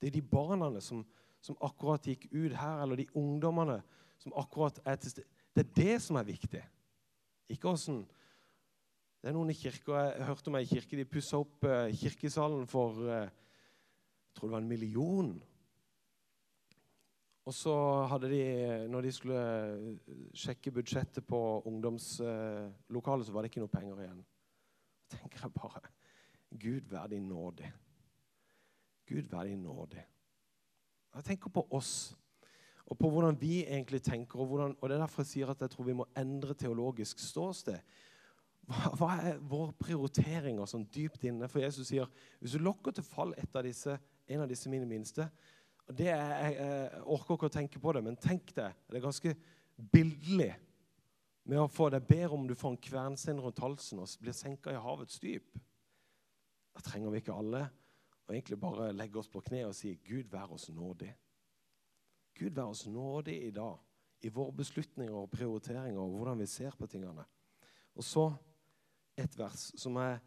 Det 0.00 0.08
er 0.08 0.14
de 0.14 0.22
barna 0.22 0.70
som, 0.80 1.02
som 1.40 1.58
akkurat 1.60 2.06
gikk 2.06 2.28
ut 2.32 2.54
her, 2.56 2.82
eller 2.82 3.02
de 3.02 3.08
ungdommene 3.18 3.80
som 4.18 4.32
akkurat 4.38 4.78
er 4.84 4.96
til 4.96 5.10
stede. 5.10 5.26
Det 5.54 5.66
er 5.66 5.74
det 5.76 6.02
som 6.02 6.16
er 6.16 6.28
viktig. 6.28 6.62
Ikke 7.48 7.68
åssen 7.72 8.04
Det 9.18 9.32
er 9.32 9.34
noen 9.34 9.50
i 9.50 9.56
kirka 9.56 9.96
Jeg 10.12 10.26
hørte 10.28 10.50
om 10.52 10.56
ei 10.60 10.66
kirke 10.68 10.94
de 10.94 11.04
pussa 11.08 11.40
opp 11.40 11.64
uh, 11.66 11.88
kirkesalen 11.90 12.68
for 12.70 13.00
uh, 13.02 13.24
Jeg 13.26 14.36
tror 14.36 14.48
det 14.48 14.52
var 14.52 14.62
en 14.62 14.68
million. 14.68 15.32
Og 17.48 17.54
så 17.56 17.72
hadde 18.10 18.28
de, 18.28 18.42
når 18.92 19.06
de 19.06 19.10
skulle 19.16 19.42
sjekke 20.36 20.72
budsjettet 20.76 21.24
på 21.24 21.38
ungdomslokalet, 21.64 23.24
så 23.24 23.32
var 23.32 23.44
det 23.44 23.48
ikke 23.48 23.62
noe 23.62 23.72
penger 23.72 24.02
igjen. 24.04 24.18
Da 25.08 25.16
tenker 25.22 25.46
jeg 25.46 25.54
bare 25.56 25.88
Gud 26.60 26.90
vær 26.92 27.08
deg 27.08 27.24
nådig. 27.24 27.70
Gud 29.08 29.30
vær 29.32 29.48
deg 29.48 29.56
nådig. 29.62 30.04
Jeg 31.16 31.24
tenker 31.24 31.52
på 31.52 31.64
oss 31.72 31.92
og 32.88 32.96
på 32.96 33.08
hvordan 33.12 33.36
vi 33.40 33.62
egentlig 33.64 34.02
tenker. 34.02 34.40
Og, 34.40 34.46
hvordan, 34.46 34.76
og 34.80 34.88
Det 34.88 34.96
er 34.96 35.00
derfor 35.00 35.24
jeg 35.24 35.32
sier 35.32 35.50
at 35.52 35.60
jeg 35.60 35.70
tror 35.70 35.84
vi 35.88 35.96
må 35.96 36.06
endre 36.16 36.54
teologisk 36.54 37.20
ståsted. 37.20 37.80
Hva, 38.68 38.92
hva 38.96 39.10
er 39.24 39.40
våre 39.40 39.72
prioriteringer 39.76 40.68
sånn 40.68 40.86
dypt 40.92 41.24
inne? 41.28 41.48
For 41.48 41.64
Jesus 41.64 41.88
sier 41.88 42.08
hvis 42.40 42.56
du 42.56 42.64
lokker 42.64 42.96
til 42.96 43.04
fall 43.04 43.32
av 43.40 43.62
disse, 43.64 43.96
en 44.28 44.44
av 44.44 44.48
disse 44.48 44.68
mine 44.72 44.88
minste 44.88 45.28
det 45.88 46.08
er, 46.12 46.32
jeg, 46.42 46.56
jeg, 46.58 47.02
orker 47.08 47.36
ikke 47.38 47.48
å 47.48 47.52
tenke 47.52 47.80
på 47.80 47.92
det, 47.96 48.02
men 48.04 48.18
tenk 48.20 48.52
det. 48.56 48.68
Det 48.88 48.98
er 48.98 49.04
ganske 49.04 49.32
bildelig 49.92 50.50
med 51.48 51.62
å 51.62 51.70
få 51.72 51.88
det 51.92 52.02
bedre 52.04 52.36
om 52.36 52.44
du 52.48 52.54
får 52.58 52.74
en 52.74 52.82
kvernstein 52.88 53.40
rundt 53.40 53.62
halsen 53.64 54.02
og 54.02 54.10
blir 54.20 54.36
senka 54.36 54.74
i 54.74 54.82
havets 54.82 55.20
dyp. 55.22 55.56
Da 56.76 56.84
trenger 56.84 57.14
vi 57.14 57.22
ikke 57.22 57.36
alle 57.36 57.64
å 58.28 58.34
egentlig 58.34 58.58
bare 58.60 58.90
legge 58.92 59.22
oss 59.22 59.30
på 59.32 59.40
kne 59.46 59.64
og 59.70 59.76
si 59.76 59.94
Gud 60.04 60.28
vær 60.28 60.52
oss 60.52 60.68
nådig. 60.68 61.08
Gud 62.36 62.52
vær 62.52 62.74
oss 62.74 62.84
nådig 62.86 63.38
i 63.46 63.54
dag 63.54 63.78
i 64.26 64.32
våre 64.34 64.52
beslutninger 64.58 65.14
og 65.14 65.30
prioriteringer 65.32 66.00
og 66.02 66.18
hvordan 66.18 66.42
vi 66.42 66.50
ser 66.50 66.76
på 66.76 66.88
tingene. 66.90 67.24
Og 67.96 68.04
så 68.04 68.28
et 69.18 69.38
vers 69.38 69.70
som 69.80 69.96
jeg 69.98 70.20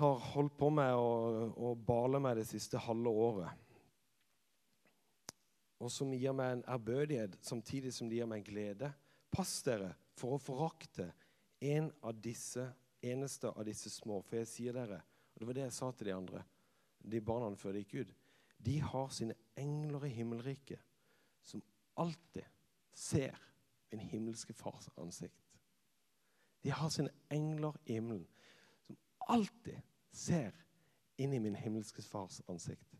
har 0.00 0.26
holdt 0.32 0.56
på 0.58 0.70
med 0.72 0.96
å 0.96 1.74
bale 1.86 2.20
med 2.22 2.40
det 2.40 2.48
siste 2.48 2.80
halve 2.82 3.12
året. 3.12 3.65
Og 5.82 5.92
som 5.92 6.12
gir 6.16 6.32
meg 6.36 6.54
en 6.54 6.66
ærbødighet 6.72 7.36
samtidig 7.44 7.92
som 7.94 8.08
det 8.08 8.20
gir 8.20 8.28
meg 8.30 8.46
glede. 8.46 8.92
Pass 9.32 9.58
dere 9.66 9.92
for 10.16 10.36
å 10.36 10.40
forakte 10.40 11.10
en 11.60 11.90
av 12.00 12.16
disse, 12.22 12.64
eneste 13.04 13.50
av 13.52 13.66
disse 13.68 13.92
små. 13.92 14.22
For 14.24 14.40
jeg 14.40 14.50
sier 14.52 14.76
dere, 14.76 15.02
og 15.34 15.42
det 15.42 15.48
var 15.50 15.58
det 15.58 15.66
jeg 15.66 15.76
sa 15.76 15.90
til 15.92 16.08
de 16.08 16.16
andre, 16.16 16.44
de 17.06 17.20
barna 17.20 17.52
før 17.60 17.76
de 17.76 17.84
gikk 17.84 18.00
ut 18.06 18.16
de 18.58 18.80
har 18.80 19.08
sine 19.08 19.34
engler 19.56 20.04
i 20.04 20.14
himmelriket 20.16 20.80
som 21.42 21.62
alltid 21.94 22.44
ser 22.92 23.38
min 23.90 24.00
himmelske 24.00 24.52
fars 24.52 24.88
ansikt. 24.96 25.58
De 26.62 26.70
har 26.70 26.88
sine 26.90 27.12
engler 27.30 27.76
i 27.84 27.92
himmelen 27.92 28.26
som 28.86 28.96
alltid 29.28 29.78
ser 30.12 30.54
inn 31.16 31.32
i 31.32 31.40
min 31.40 31.54
himmelske 31.56 32.02
fars 32.02 32.40
ansikt. 32.48 32.96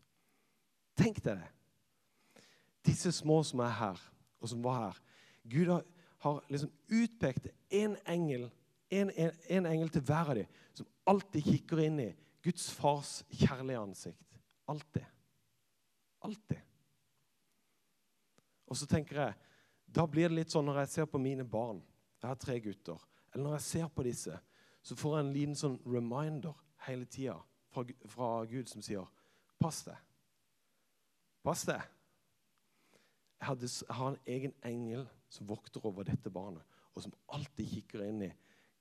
Tenk 0.97 1.19
deg 1.25 1.41
det. 1.41 1.51
Disse 2.87 3.11
små 3.11 3.41
som 3.45 3.61
er 3.65 3.73
her, 3.75 3.99
og 4.39 4.51
som 4.51 4.63
var 4.63 4.79
her. 4.85 5.01
Gud 5.47 5.71
har, 5.71 5.83
har 6.23 6.39
liksom 6.49 6.71
utpekt 6.87 7.49
en 7.69 7.97
engel, 8.07 8.47
en, 8.89 9.11
en, 9.11 9.35
en 9.49 9.67
engel 9.69 9.91
til 9.91 10.05
hver 10.07 10.31
av 10.31 10.39
dem, 10.39 10.55
som 10.77 10.87
alltid 11.09 11.51
kikker 11.51 11.83
inn 11.83 11.99
i 12.03 12.11
Guds 12.43 12.69
fars 12.71 13.19
kjærlige 13.33 13.79
ansikt. 13.81 14.39
Alltid. 14.67 15.05
Alltid. 16.23 16.63
Og 18.67 18.77
så 18.77 18.87
tenker 18.87 19.21
jeg, 19.21 19.33
Da 19.87 20.03
blir 20.05 20.27
det 20.27 20.35
litt 20.35 20.51
sånn 20.51 20.65
når 20.67 20.81
jeg 20.81 20.89
ser 20.91 21.05
på 21.07 21.19
mine 21.21 21.45
barn 21.47 21.77
Jeg 22.19 22.27
har 22.27 22.39
tre 22.41 22.57
gutter. 22.59 22.99
Eller 23.31 23.43
når 23.45 23.53
jeg 23.55 23.65
ser 23.67 23.87
på 23.87 24.03
disse, 24.03 24.35
så 24.83 24.95
får 24.95 25.13
jeg 25.15 25.25
en 25.25 25.33
liten 25.33 25.55
sånn 25.55 25.77
reminder 25.87 26.57
hele 26.87 27.05
tida 27.05 27.37
fra, 27.71 27.83
fra, 28.07 28.27
Gud 28.49 28.69
som 28.71 28.83
sier 28.83 29.07
Pass 29.57 29.83
deg. 29.87 29.97
Pass 31.43 31.63
deg. 31.65 31.81
Hadde, 33.43 33.69
har 33.89 34.11
en 34.11 34.19
egen 34.25 34.53
engel 34.65 35.05
som 35.29 35.49
vokter 35.49 35.83
over 35.85 36.07
dette 36.07 36.31
barnet, 36.33 36.63
og 36.95 37.03
som 37.03 37.13
alltid 37.35 37.69
kikker 37.69 38.05
inn 38.07 38.23
i 38.25 38.31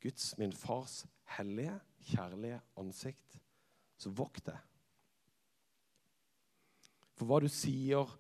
Guds, 0.01 0.31
min 0.39 0.55
fars, 0.57 1.03
hellige, 1.37 1.75
kjærlige 2.09 2.61
ansikt. 2.81 3.37
Så 4.01 4.13
vokt 4.13 4.47
deg 4.49 4.63
for 7.17 7.29
hva 7.29 7.41
du 7.41 7.49
sier, 7.49 8.11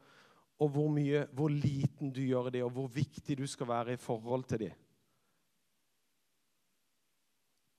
og 0.56 0.70
hvor, 0.72 0.88
mye, 0.88 1.26
hvor 1.36 1.52
liten 1.52 2.12
du 2.16 2.22
gjør 2.24 2.48
det, 2.54 2.62
og 2.64 2.72
hvor 2.72 2.86
viktig 2.88 3.36
du 3.36 3.44
skal 3.48 3.68
være 3.68 3.96
i 3.96 4.00
forhold 4.00 4.46
til 4.48 4.62
dem. 4.64 4.84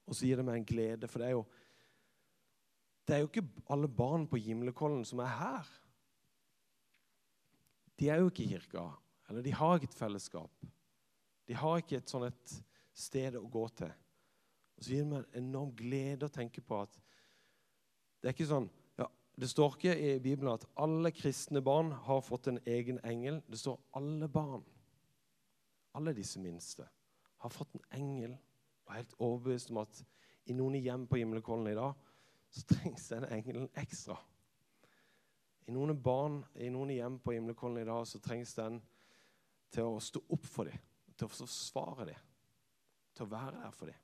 Og 0.07 0.15
så 0.15 0.27
gir 0.27 0.37
det 0.39 0.45
meg 0.45 0.61
en 0.61 0.67
glede, 0.67 1.09
for 1.09 1.19
det 1.19 1.31
er 1.31 1.39
jo 1.39 1.47
det 3.07 3.15
er 3.15 3.21
jo 3.23 3.29
ikke 3.29 3.47
alle 3.71 3.87
barn 3.87 4.25
på 4.27 4.39
Gimlekollen 4.43 5.05
som 5.07 5.21
er 5.23 5.31
her. 5.31 5.67
De 7.97 8.09
er 8.09 8.21
jo 8.21 8.31
ikke 8.31 8.45
i 8.45 8.51
kirka, 8.51 8.85
eller 9.29 9.45
de 9.45 9.53
har 9.57 9.77
ikke 9.77 9.89
et 9.89 9.99
fellesskap. 9.99 10.67
De 11.47 11.55
har 11.57 11.81
ikke 11.81 11.97
et 12.01 12.11
sånn 12.11 12.27
et 12.27 12.57
sted 12.97 13.37
å 13.39 13.45
gå 13.49 13.63
til. 13.79 13.93
Og 14.77 14.85
så 14.85 14.93
gir 14.93 15.05
det 15.05 15.11
meg 15.11 15.23
en 15.23 15.45
enorm 15.45 15.71
glede 15.77 16.27
å 16.27 16.33
tenke 16.33 16.61
på 16.61 16.83
at 16.85 16.99
det 18.21 18.29
er 18.29 18.35
ikke 18.35 18.49
sånn 18.49 18.69
det 19.37 19.49
står 19.51 19.75
ikke 19.75 19.93
i 20.01 20.13
Bibelen 20.19 20.55
at 20.55 20.65
alle 20.81 21.11
kristne 21.13 21.61
barn 21.61 21.91
har 22.07 22.23
fått 22.25 22.47
en 22.49 22.57
egen 22.65 22.97
engel. 23.05 23.37
Det 23.45 23.59
står 23.61 23.77
alle 23.99 24.25
barn, 24.33 24.63
alle 25.93 26.13
disse 26.17 26.41
minste, 26.41 26.87
har 27.37 27.53
fått 27.53 27.75
en 27.77 27.83
engel. 27.99 28.33
Og 28.85 28.93
er 28.93 29.03
helt 29.03 29.13
overbevist 29.19 29.69
om 29.69 29.83
at 29.83 30.01
i 30.49 30.55
noen 30.57 30.79
hjem 30.81 31.05
på 31.05 31.19
Himmelkollen 31.21 31.69
i 31.69 31.77
dag 31.77 31.93
så 32.49 32.63
trengs 32.71 33.05
den 33.11 33.27
engelen 33.29 33.69
ekstra. 33.77 34.17
I 35.67 35.75
noen 35.75 35.97
barn, 35.99 36.39
i 36.55 36.69
noen 36.71 36.93
hjem 36.95 37.17
på 37.19 37.33
Himlekollen 37.35 37.81
i 37.81 37.87
dag 37.87 38.05
så 38.07 38.21
trengs 38.23 38.53
den 38.55 38.79
til 39.73 39.89
å 39.89 40.01
stå 40.03 40.21
opp 40.31 40.45
for 40.47 40.69
dem, 40.69 40.83
til 41.17 41.27
å 41.27 41.33
forsvare 41.33 42.07
dem, 42.07 42.27
til 43.17 43.27
å 43.27 43.31
være 43.33 43.63
der 43.65 43.73
for 43.75 43.91
dem. 43.91 44.03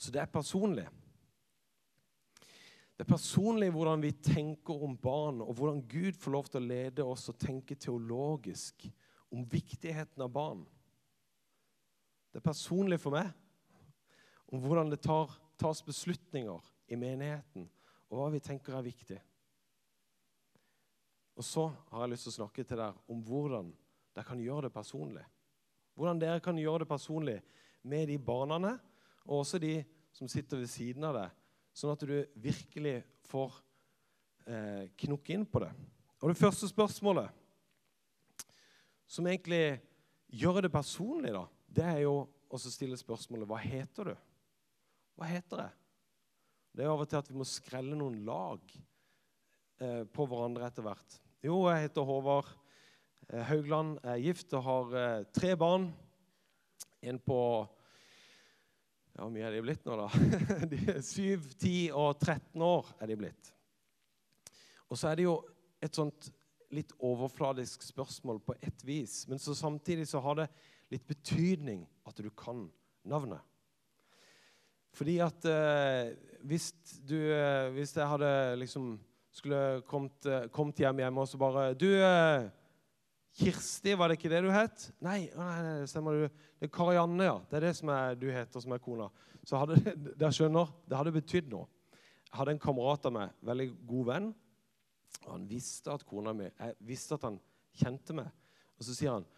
Så 0.00 0.12
det 0.12 0.20
er 0.22 0.32
personlig. 0.32 0.86
Det 2.96 3.06
er 3.06 3.08
personlig 3.14 3.70
hvordan 3.72 4.04
vi 4.04 4.12
tenker 4.12 4.84
om 4.84 4.98
barn, 5.00 5.40
og 5.40 5.54
hvordan 5.56 5.80
Gud 5.88 6.16
får 6.20 6.36
lov 6.36 6.52
til 6.52 6.60
å 6.60 6.68
lede 6.68 7.04
oss 7.08 7.28
og 7.32 7.40
tenke 7.40 7.76
teologisk 7.80 8.84
om 9.32 9.46
viktigheten 9.48 10.20
av 10.20 10.32
barn. 10.32 10.66
Det 12.28 12.42
er 12.42 12.48
personlig 12.50 13.00
for 13.00 13.16
meg 13.16 13.32
om 14.52 14.60
hvordan 14.60 14.92
det 14.92 15.00
tar, 15.00 15.32
tas 15.56 15.80
beslutninger 15.86 16.68
i 16.92 16.98
menigheten, 17.00 17.68
og 18.10 18.18
hva 18.18 18.30
vi 18.34 18.42
tenker 18.42 18.74
er 18.74 18.86
viktig. 18.86 19.18
Og 21.38 21.46
så 21.46 21.68
har 21.92 22.04
jeg 22.04 22.12
lyst 22.12 22.26
til 22.26 22.34
å 22.34 22.38
snakke 22.40 22.64
til 22.66 22.76
dere 22.76 22.92
om 23.08 23.22
hvordan 23.24 23.70
dere 24.12 24.26
kan 24.26 24.42
gjøre 24.42 24.66
det 24.66 24.74
personlig. 24.74 25.24
Hvordan 25.96 26.20
dere 26.20 26.42
kan 26.44 26.58
gjøre 26.58 26.82
det 26.82 26.90
personlig 26.90 27.38
med 27.82 28.10
de 28.10 28.18
barna, 28.18 28.74
og 29.24 29.40
også 29.40 29.60
de 29.62 29.78
som 30.12 30.28
sitter 30.28 30.60
ved 30.60 30.68
siden 30.68 31.06
av 31.06 31.16
deg, 31.16 31.36
sånn 31.72 31.94
at 31.94 32.02
du 32.04 32.16
virkelig 32.34 32.96
får 33.30 33.54
eh, 34.50 34.90
knokke 35.04 35.36
inn 35.36 35.46
på 35.46 35.62
det. 35.62 35.70
Og 36.20 36.32
Det 36.32 36.40
første 36.40 36.68
spørsmålet, 36.68 37.30
som 39.06 39.26
egentlig 39.26 39.80
gjør 40.28 40.66
det 40.66 40.72
personlig, 40.72 41.32
da, 41.34 41.46
det 41.66 41.86
er 41.86 42.02
jo 42.04 42.16
å 42.50 42.58
stille 42.60 42.98
spørsmålet 42.98 43.48
hva 43.48 43.60
heter 43.62 44.12
du? 44.12 44.16
Hva 45.16 45.30
heter 45.30 45.64
jeg? 45.64 45.79
Det 46.70 46.84
er 46.84 46.92
av 46.92 47.02
og 47.02 47.08
til 47.10 47.18
at 47.18 47.28
vi 47.30 47.38
må 47.40 47.46
skrelle 47.48 47.96
noen 47.98 48.20
lag 48.26 48.62
eh, 49.82 50.04
på 50.06 50.26
hverandre 50.30 50.68
etter 50.68 50.86
hvert. 50.86 51.16
Jo, 51.42 51.64
jeg 51.66 51.88
heter 51.88 52.06
Håvard 52.06 52.46
eh, 53.26 53.42
Haugland, 53.48 53.96
er 54.06 54.22
gift 54.22 54.54
og 54.54 54.66
har 54.68 54.96
eh, 55.00 55.24
tre 55.34 55.56
barn. 55.58 55.88
En 57.02 57.18
på 57.18 57.40
ja, 59.16 59.24
Hvor 59.24 59.32
mye 59.34 59.48
er 59.48 59.56
de 59.56 59.64
blitt 59.64 59.88
nå, 59.88 59.96
da? 59.98 60.06
De 60.70 60.78
er 60.94 61.02
7, 61.02 61.48
10 61.58 61.74
og 61.96 62.20
13 62.20 62.62
år 62.62 62.94
er 63.00 63.10
de 63.10 63.18
blitt. 63.18 63.50
Og 64.86 64.98
så 64.98 65.10
er 65.10 65.18
det 65.18 65.26
jo 65.26 65.40
et 65.82 65.96
sånt 65.96 66.30
litt 66.70 66.92
overfladisk 67.02 67.82
spørsmål 67.82 68.38
på 68.46 68.54
ett 68.62 68.84
vis. 68.86 69.24
Men 69.26 69.42
så 69.42 69.56
samtidig 69.58 70.06
så 70.06 70.22
har 70.22 70.38
det 70.38 70.50
litt 70.92 71.06
betydning 71.08 71.82
at 72.06 72.22
du 72.22 72.30
kan 72.30 72.68
navnet. 73.02 73.42
Fordi 74.94 75.18
at 75.22 75.46
eh, 75.50 76.14
hvis, 76.46 76.70
du, 77.08 77.16
eh, 77.16 77.70
hvis 77.74 77.92
jeg 77.96 78.08
hadde 78.08 78.30
liksom 78.60 78.94
skulle 79.30 79.82
kommet, 79.88 80.26
eh, 80.26 80.48
kommet 80.52 80.80
hjem 80.80 81.02
hjemme 81.04 81.22
og 81.22 81.28
så 81.28 81.38
bare 81.38 81.74
Du, 81.74 81.86
eh, 81.86 82.48
Kirsti, 83.40 83.94
var 83.94 84.08
det 84.08 84.18
ikke 84.18 84.30
det 84.32 84.42
du 84.42 84.50
het? 84.50 84.92
Nei, 85.00 85.30
nei, 85.36 85.62
nei 85.62 85.74
det 85.80 85.88
stemmer. 85.88 86.12
Du. 86.12 86.40
Det 86.58 86.66
er 86.66 86.72
Karianne, 86.74 87.24
ja. 87.24 87.36
Det 87.48 87.56
er 87.56 87.66
det 87.68 87.76
som 87.76 87.88
er, 87.88 88.16
du 88.18 88.26
heter, 88.26 88.60
som 88.60 88.72
er 88.72 88.82
kona. 88.82 89.06
Så 89.46 89.56
hadde, 89.56 89.78
dere 90.18 90.32
skjønner, 90.34 90.72
det 90.88 90.98
hadde 90.98 91.14
betydd 91.14 91.50
noe. 91.52 91.68
Jeg 92.26 92.38
hadde 92.40 92.56
en 92.56 92.62
kamerat 92.62 93.06
av 93.06 93.14
meg, 93.14 93.36
veldig 93.46 93.68
god 93.86 94.08
venn. 94.10 94.34
og 95.24 95.30
Han 95.30 95.46
visste 95.48 95.94
at 95.94 96.04
kona 96.06 96.32
mi 96.32 96.48
Jeg 96.48 96.74
visste 96.86 97.14
at 97.14 97.28
han 97.28 97.38
kjente 97.78 98.18
meg. 98.18 98.28
Og 98.78 98.86
så 98.86 98.96
sier 98.96 99.14
han 99.14 99.28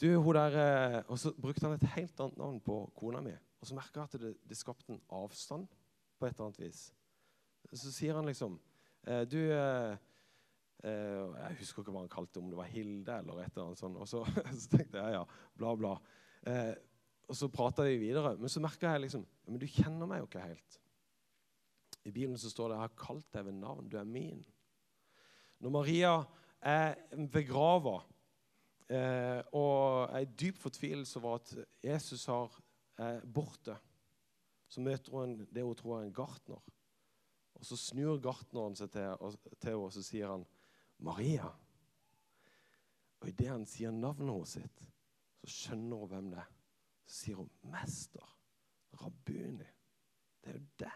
du, 0.00 0.08
hun 0.20 0.34
der, 0.34 1.04
Og 1.08 1.18
så 1.18 1.32
brukte 1.32 1.66
han 1.66 1.76
et 1.76 1.88
helt 1.96 2.20
annet 2.20 2.36
navn 2.36 2.60
på 2.60 2.84
kona 2.94 3.20
mi. 3.24 3.32
Og 3.60 3.66
så 3.68 3.74
merka 3.74 4.00
jeg 4.00 4.10
at 4.10 4.20
det, 4.20 4.36
det 4.48 4.58
skapte 4.58 4.92
en 4.92 5.02
avstand 5.08 5.70
på 6.22 6.28
et 6.28 6.36
eller 6.36 6.48
annet 6.48 6.62
vis. 6.62 6.86
Så 7.72 7.92
sier 7.94 8.16
han 8.18 8.28
liksom 8.28 8.56
eh, 9.08 9.22
Du 9.30 9.38
eh, 9.38 9.94
Jeg 10.82 11.58
husker 11.60 11.82
ikke 11.82 11.94
hva 11.94 12.04
han 12.04 12.12
kalte 12.12 12.36
det, 12.36 12.44
om 12.44 12.50
det 12.52 12.58
var 12.58 12.70
Hilde 12.70 13.18
eller 13.22 13.42
et 13.42 13.52
eller 13.52 13.68
annet 13.68 13.82
sånt. 13.82 13.98
Og 14.02 14.08
så, 14.10 14.22
så 14.62 14.76
tenkte 14.76 15.02
jeg 15.02 15.18
ja, 15.18 15.24
bla, 15.58 15.74
bla. 15.78 15.96
og 17.30 17.38
så 17.38 17.50
prata 17.52 17.86
vi 17.86 18.00
videre. 18.02 18.34
Men 18.38 18.50
så 18.50 18.62
merka 18.64 18.94
jeg 18.94 19.04
liksom 19.06 19.26
Men 19.46 19.60
du 19.62 19.68
kjenner 19.70 20.10
meg 20.10 20.22
jo 20.22 20.30
ikke 20.30 20.46
helt. 20.46 20.78
I 22.02 22.10
Bibelen 22.10 22.38
så 22.38 22.50
står 22.50 22.68
det 22.68 22.78
'Jeg 22.78 22.88
har 22.88 22.98
kalt 22.98 23.28
deg 23.34 23.44
ved 23.46 23.54
navn. 23.60 23.88
Du 23.88 23.96
er 23.98 24.04
min'. 24.04 24.42
Når 25.62 25.70
Maria 25.70 26.24
er 26.62 26.94
begrava 27.30 28.00
eh, 28.90 29.42
og 29.54 30.10
i 30.18 30.26
dyp 30.38 30.58
fortvilelse 30.58 31.20
over 31.20 31.38
at 31.38 31.54
Jesus 31.84 32.26
har, 32.26 32.54
er 32.98 33.20
borte, 33.26 33.76
så 34.72 34.80
møter 34.80 35.12
hun 35.12 35.34
det 35.52 35.64
hun 35.66 35.76
tror 35.76 35.98
er 35.98 36.06
en 36.06 36.14
gartner. 36.16 36.60
Og 37.58 37.66
Så 37.66 37.76
snur 37.76 38.20
gartneren 38.22 38.76
seg 38.78 38.90
til, 38.94 39.36
til 39.60 39.68
henne 39.74 39.84
og 39.84 39.92
så 39.92 40.02
sier 40.02 40.30
han, 40.32 40.46
'Maria'. 40.98 41.50
Og 43.20 43.28
Idet 43.28 43.50
han 43.50 43.66
sier 43.66 43.92
navnet 43.92 44.32
hennes 44.32 44.54
sitt, 44.56 44.84
så 45.42 45.50
skjønner 45.56 45.96
hun 45.96 46.08
hvem 46.08 46.30
det 46.32 46.38
er. 46.38 46.48
Så 47.04 47.18
sier 47.18 47.36
hun 47.42 47.50
'Mester'. 47.62 48.30
Rabuni. 49.02 49.68
Det 50.42 50.50
er 50.50 50.58
jo 50.58 50.66
det. 50.78 50.92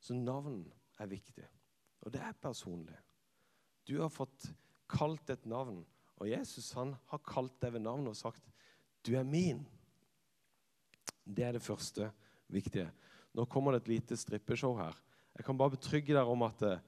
Så 0.00 0.14
navn 0.14 0.72
er 0.98 1.06
viktig. 1.06 1.48
Og 2.00 2.12
det 2.12 2.20
er 2.20 2.32
personlig. 2.32 2.96
Du 3.88 4.00
har 4.00 4.08
fått 4.08 4.54
kalt 4.88 5.30
et 5.30 5.46
navn, 5.46 5.84
og 6.16 6.30
Jesus 6.30 6.72
han 6.72 6.96
har 7.06 7.22
kalt 7.26 7.60
deg 7.62 7.72
ved 7.72 7.80
navn 7.80 8.06
og 8.06 8.16
sagt 8.16 8.50
'Du 9.02 9.14
er 9.14 9.24
min'. 9.24 9.79
Det 11.30 11.46
er 11.46 11.56
det 11.56 11.64
første 11.64 12.10
viktige. 12.50 12.88
Nå 13.36 13.46
kommer 13.50 13.76
det 13.76 13.84
et 13.84 13.92
lite 13.94 14.18
strippeshow 14.18 14.74
her. 14.78 14.96
Jeg 15.36 15.46
kan 15.46 15.58
bare 15.58 15.76
betrygge 15.76 16.14
dere 16.16 16.26
om 16.28 16.42
at 16.46 16.58
det, 16.62 16.72
eh, 16.78 16.86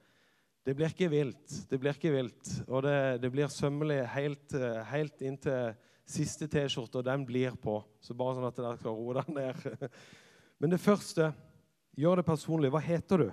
det 0.63 0.77
blir 0.79 0.93
ikke 0.93 1.09
vilt. 1.11 1.55
Det 1.67 1.79
blir 1.79 1.95
ikke 1.95 2.11
vilt. 2.13 2.49
Og 2.69 2.85
det, 2.85 2.97
det 3.19 3.31
blir 3.31 3.49
sømmelig 3.51 3.97
helt, 4.13 4.53
eh, 4.55 4.83
helt 4.87 5.23
inntil 5.25 5.73
siste 6.07 6.47
T-skjorte, 6.47 7.01
og 7.01 7.07
den 7.07 7.25
blir 7.27 7.55
på. 7.59 7.81
Så 7.99 8.15
bare 8.15 8.37
sånn 8.37 8.47
at 8.47 8.59
dere 8.59 8.79
skal 8.79 8.95
roe 8.95 9.17
dere 9.17 9.35
ned. 9.35 9.89
Men 10.63 10.71
det 10.71 10.79
første 10.83 11.33
Gjør 11.93 12.19
det 12.19 12.25
personlig. 12.25 12.71
Hva 12.73 12.81
heter 12.81 13.21
du? 13.21 13.27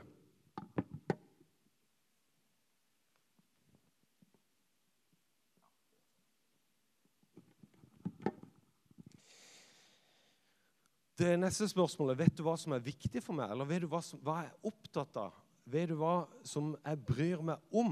Det 11.21 11.35
neste 11.37 11.67
spørsmålet 11.69 12.17
vet 12.17 12.37
du 12.39 12.41
hva 12.47 12.55
som 12.57 12.73
er 12.73 12.81
viktig 12.81 13.21
for 13.21 13.37
meg, 13.37 13.51
eller 13.53 13.67
vet 13.69 13.83
du 13.85 13.91
hva, 13.93 13.99
som, 14.01 14.17
hva 14.25 14.39
jeg 14.39 14.47
er 14.49 14.69
opptatt 14.71 15.17
av? 15.21 15.35
Vet 15.69 15.91
du 15.91 15.99
hva 16.01 16.15
som 16.49 16.71
jeg 16.79 17.01
bryr 17.05 17.43
meg 17.45 17.75
om? 17.77 17.91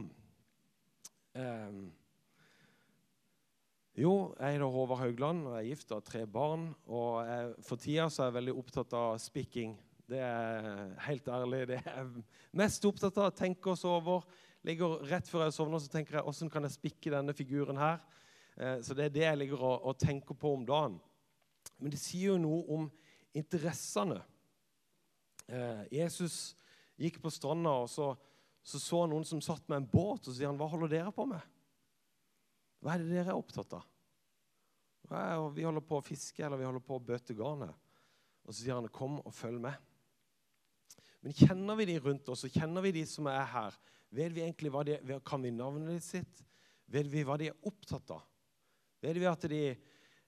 Um, 1.36 1.82
jo, 4.00 4.12
jeg 4.38 4.54
heter 4.54 4.72
Håvard 4.72 5.02
Haugland 5.02 5.42
og 5.44 5.58
jeg 5.58 5.60
er 5.60 5.68
gift 5.68 5.92
og 5.92 5.98
har 5.98 6.06
tre 6.06 6.22
barn. 6.38 6.64
og 6.86 7.18
jeg, 7.28 7.50
For 7.68 7.82
tida 7.82 8.06
så 8.08 8.22
er 8.22 8.30
jeg 8.30 8.36
veldig 8.38 8.54
opptatt 8.62 8.96
av 8.96 9.18
spikking. 9.20 9.74
Det 10.08 10.22
er 10.24 10.94
helt 11.04 11.28
ærlig. 11.28 11.60
Det 11.68 11.82
er 11.84 12.08
mest 12.56 12.86
opptatt 12.88 13.20
av 13.20 13.28
å 13.28 13.34
tenke 13.42 13.74
oss 13.74 13.84
over. 13.84 14.24
Ligger 14.64 15.02
rett 15.10 15.28
før 15.28 15.44
jeg 15.44 15.58
sovner, 15.58 15.82
så 15.84 15.92
tenker 15.92 16.16
jeg 16.16 16.24
hvordan 16.30 16.54
kan 16.54 16.64
jeg 16.64 16.78
spikke 16.78 17.12
denne 17.12 17.36
figuren 17.36 17.82
her. 17.82 18.00
Eh, 18.56 18.78
så 18.80 18.96
det 18.96 19.10
er 19.10 19.14
det 19.18 19.26
jeg 19.26 19.42
ligger 19.42 19.66
og, 19.68 19.84
og 19.92 20.00
tenker 20.00 20.32
på 20.32 20.54
om 20.56 20.64
dagen. 20.64 20.96
Men 21.76 21.92
det 21.92 22.00
sier 22.00 22.32
jo 22.32 22.40
noe 22.40 22.64
om 22.72 22.88
interessene. 23.38 24.20
Eh, 25.48 25.84
Jesus 25.94 26.56
gikk 26.98 27.20
på 27.22 27.32
stranda, 27.32 27.72
og 27.84 27.90
så, 27.90 28.12
så, 28.62 28.80
så 28.82 29.04
noen 29.08 29.26
som 29.28 29.42
satt 29.44 29.68
med 29.70 29.82
en 29.82 29.90
båt. 29.90 30.28
Og 30.28 30.34
sier 30.34 30.50
han, 30.50 30.58
'Hva 30.58 30.70
holder 30.70 30.92
dere 30.92 31.14
på 31.14 31.26
med?' 31.28 31.54
Hva 32.78 32.94
er 32.94 33.02
det 33.02 33.10
dere 33.10 33.32
er 33.32 33.38
opptatt 33.40 33.72
av? 33.74 33.86
Vi 35.08 35.64
holder 35.64 35.82
på 35.82 35.98
å 35.98 36.04
fiske, 36.04 36.44
eller 36.44 36.60
vi 36.60 36.66
holder 36.68 36.84
på 36.84 36.98
å 36.98 37.02
bøte 37.02 37.34
garnet. 37.34 37.74
Og 38.44 38.52
så 38.52 38.62
sier 38.62 38.76
han, 38.76 38.88
'Kom 38.88 39.20
og 39.24 39.34
følg 39.34 39.60
med'. 39.60 39.78
Men 41.22 41.34
kjenner 41.34 41.76
vi 41.76 41.84
de 41.88 41.98
rundt 41.98 42.28
oss, 42.28 42.44
og 42.44 42.54
kjenner 42.54 42.84
vi 42.84 42.92
de 42.92 43.04
som 43.06 43.26
er 43.26 43.44
her? 43.44 43.74
Vet 44.14 44.32
vi 44.32 44.44
egentlig 44.44 44.70
hva 44.72 44.84
de, 44.86 45.20
Kan 45.26 45.42
vi 45.42 45.50
navnet 45.50 46.02
sitt? 46.02 46.44
Vet 46.86 47.08
vi 47.10 47.24
hva 47.26 47.36
de 47.36 47.50
er 47.50 47.66
opptatt 47.68 48.10
av? 48.14 48.22
Vet 49.02 49.18
vi 49.18 49.26
at 49.28 49.42
de, 49.50 49.62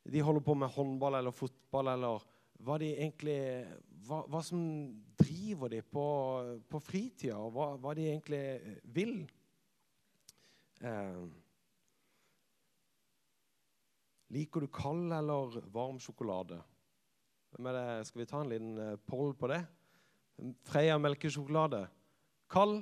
de 0.05 0.21
holder 0.21 0.45
på 0.45 0.55
med 0.55 0.69
håndball 0.69 1.15
eller 1.15 1.35
fotball, 1.35 1.89
eller 1.95 2.27
hva 2.65 2.79
de 2.81 2.91
egentlig 2.95 3.41
Hva, 4.09 4.25
hva 4.33 4.41
som 4.43 4.61
driver 5.21 5.71
de 5.71 5.83
på, 5.85 6.07
på 6.73 6.79
fritida, 6.83 7.37
og 7.37 7.53
hva, 7.55 7.67
hva, 7.79 7.93
de 7.95 8.07
egentlig 8.09 8.41
vil? 8.97 9.13
Eh, 10.81 11.21
liker 14.35 14.65
du 14.65 14.71
kald 14.73 15.13
eller 15.15 15.61
varm 15.71 16.01
sjokolade? 16.03 16.59
Skal 17.53 18.23
vi 18.23 18.29
ta 18.33 18.41
en 18.41 18.51
liten 18.51 18.81
eh, 18.81 18.97
poll 19.05 19.37
på 19.37 19.53
det? 19.53 19.61
Freia 20.67 20.97
melkesjokolade. 20.99 21.85
Kald, 22.51 22.81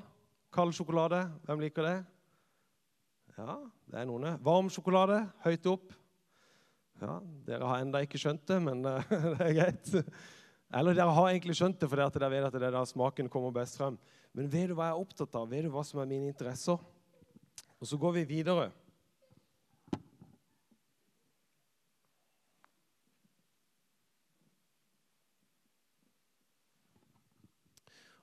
kald 0.54 0.78
sjokolade. 0.78 1.24
Hvem 1.44 1.66
liker 1.66 1.88
det? 1.88 1.96
Ja, 3.34 3.58
det 3.90 4.00
er 4.00 4.06
noen. 4.08 4.36
Varm 4.44 4.70
sjokolade, 4.72 5.24
høyt 5.44 5.66
opp. 5.70 5.90
Ja, 6.98 7.20
Dere 7.46 7.66
har 7.70 7.82
enda 7.82 8.00
ikke 8.02 8.18
skjønt 8.18 8.42
det, 8.50 8.58
men 8.64 8.82
uh, 8.82 8.98
det 9.38 9.44
er 9.44 9.54
greit. 9.54 9.92
Eller 10.74 10.96
dere 10.96 11.14
har 11.14 11.30
egentlig 11.30 11.54
skjønt 11.56 11.78
det 11.80 11.88
for 11.88 12.00
dere 12.00 12.30
vet 12.32 12.48
at 12.48 12.56
det 12.58 12.66
er 12.66 12.74
der 12.74 12.88
smaken 12.90 13.30
kommer 13.32 13.54
best 13.54 13.78
frem. 13.78 13.96
Men 14.36 14.50
vet 14.50 14.68
du 14.68 14.74
hva 14.76 14.90
jeg 14.90 14.96
er 14.96 15.06
opptatt 15.06 15.38
av? 15.38 15.46
Vet 15.48 15.64
du 15.64 15.70
hva 15.72 15.84
som 15.86 16.02
er 16.02 16.10
mine 16.10 16.28
interesser? 16.28 16.82
Og 17.78 17.86
så 17.86 17.96
går 17.96 18.18
vi 18.18 18.24
videre. 18.34 18.68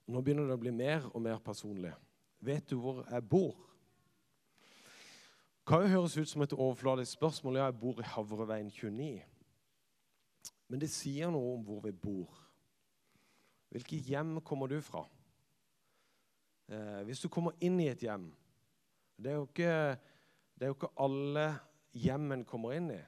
Nå 0.06 0.22
begynner 0.22 0.46
det 0.46 0.54
å 0.54 0.62
bli 0.62 0.76
mer 0.76 1.08
og 1.16 1.24
mer 1.26 1.40
personlig. 1.42 1.96
Vet 2.46 2.68
du 2.70 2.78
hvor 2.78 3.02
jeg 3.08 3.26
bor? 3.26 3.56
Kan 5.66 5.82
jo 5.82 5.88
høres 5.96 6.14
ut 6.18 6.30
som 6.30 6.44
et 6.46 6.54
overfladisk 6.54 7.16
spørsmål. 7.18 7.56
Ja, 7.58 7.64
jeg 7.72 7.80
bor 7.82 7.98
i 8.00 8.06
Havreveien 8.06 8.68
29. 8.70 9.24
Men 10.70 10.82
det 10.82 10.92
sier 10.94 11.32
noe 11.34 11.56
om 11.56 11.64
hvor 11.66 11.80
vi 11.82 11.92
bor. 11.92 12.36
Hvilket 13.74 14.06
hjem 14.12 14.38
kommer 14.46 14.70
du 14.70 14.78
fra? 14.86 15.02
Eh, 16.70 17.02
hvis 17.10 17.24
du 17.24 17.32
kommer 17.34 17.58
inn 17.66 17.80
i 17.82 17.90
et 17.92 18.02
hjem 18.02 18.30
Det 19.22 19.30
er 19.30 19.36
jo 19.36 19.44
ikke, 19.46 19.74
er 20.62 20.72
jo 20.72 20.74
ikke 20.78 20.94
alle 21.02 21.44
hjemmen 21.94 22.46
kommer 22.46 22.78
inn 22.78 22.94
i. 22.94 23.02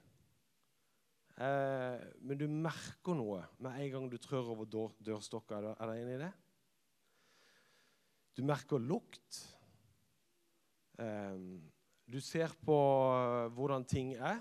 Eh, 1.38 2.04
men 2.26 2.42
du 2.42 2.46
merker 2.50 3.18
noe 3.18 3.44
med 3.62 3.78
en 3.78 3.90
gang 3.94 4.10
du 4.10 4.18
trør 4.18 4.54
over 4.56 4.66
dør, 4.66 4.94
dørstokka. 4.98 5.62
Er 5.78 5.78
du 5.78 5.94
enig 5.94 6.18
i 6.18 6.22
det? 6.26 6.34
Du 8.34 8.42
merker 8.46 8.82
lukt. 8.82 9.44
Ehm, 10.98 11.60
du 12.08 12.20
ser 12.24 12.52
på 12.64 12.76
eh, 13.12 13.50
hvordan 13.52 13.84
ting 13.84 14.14
er. 14.16 14.40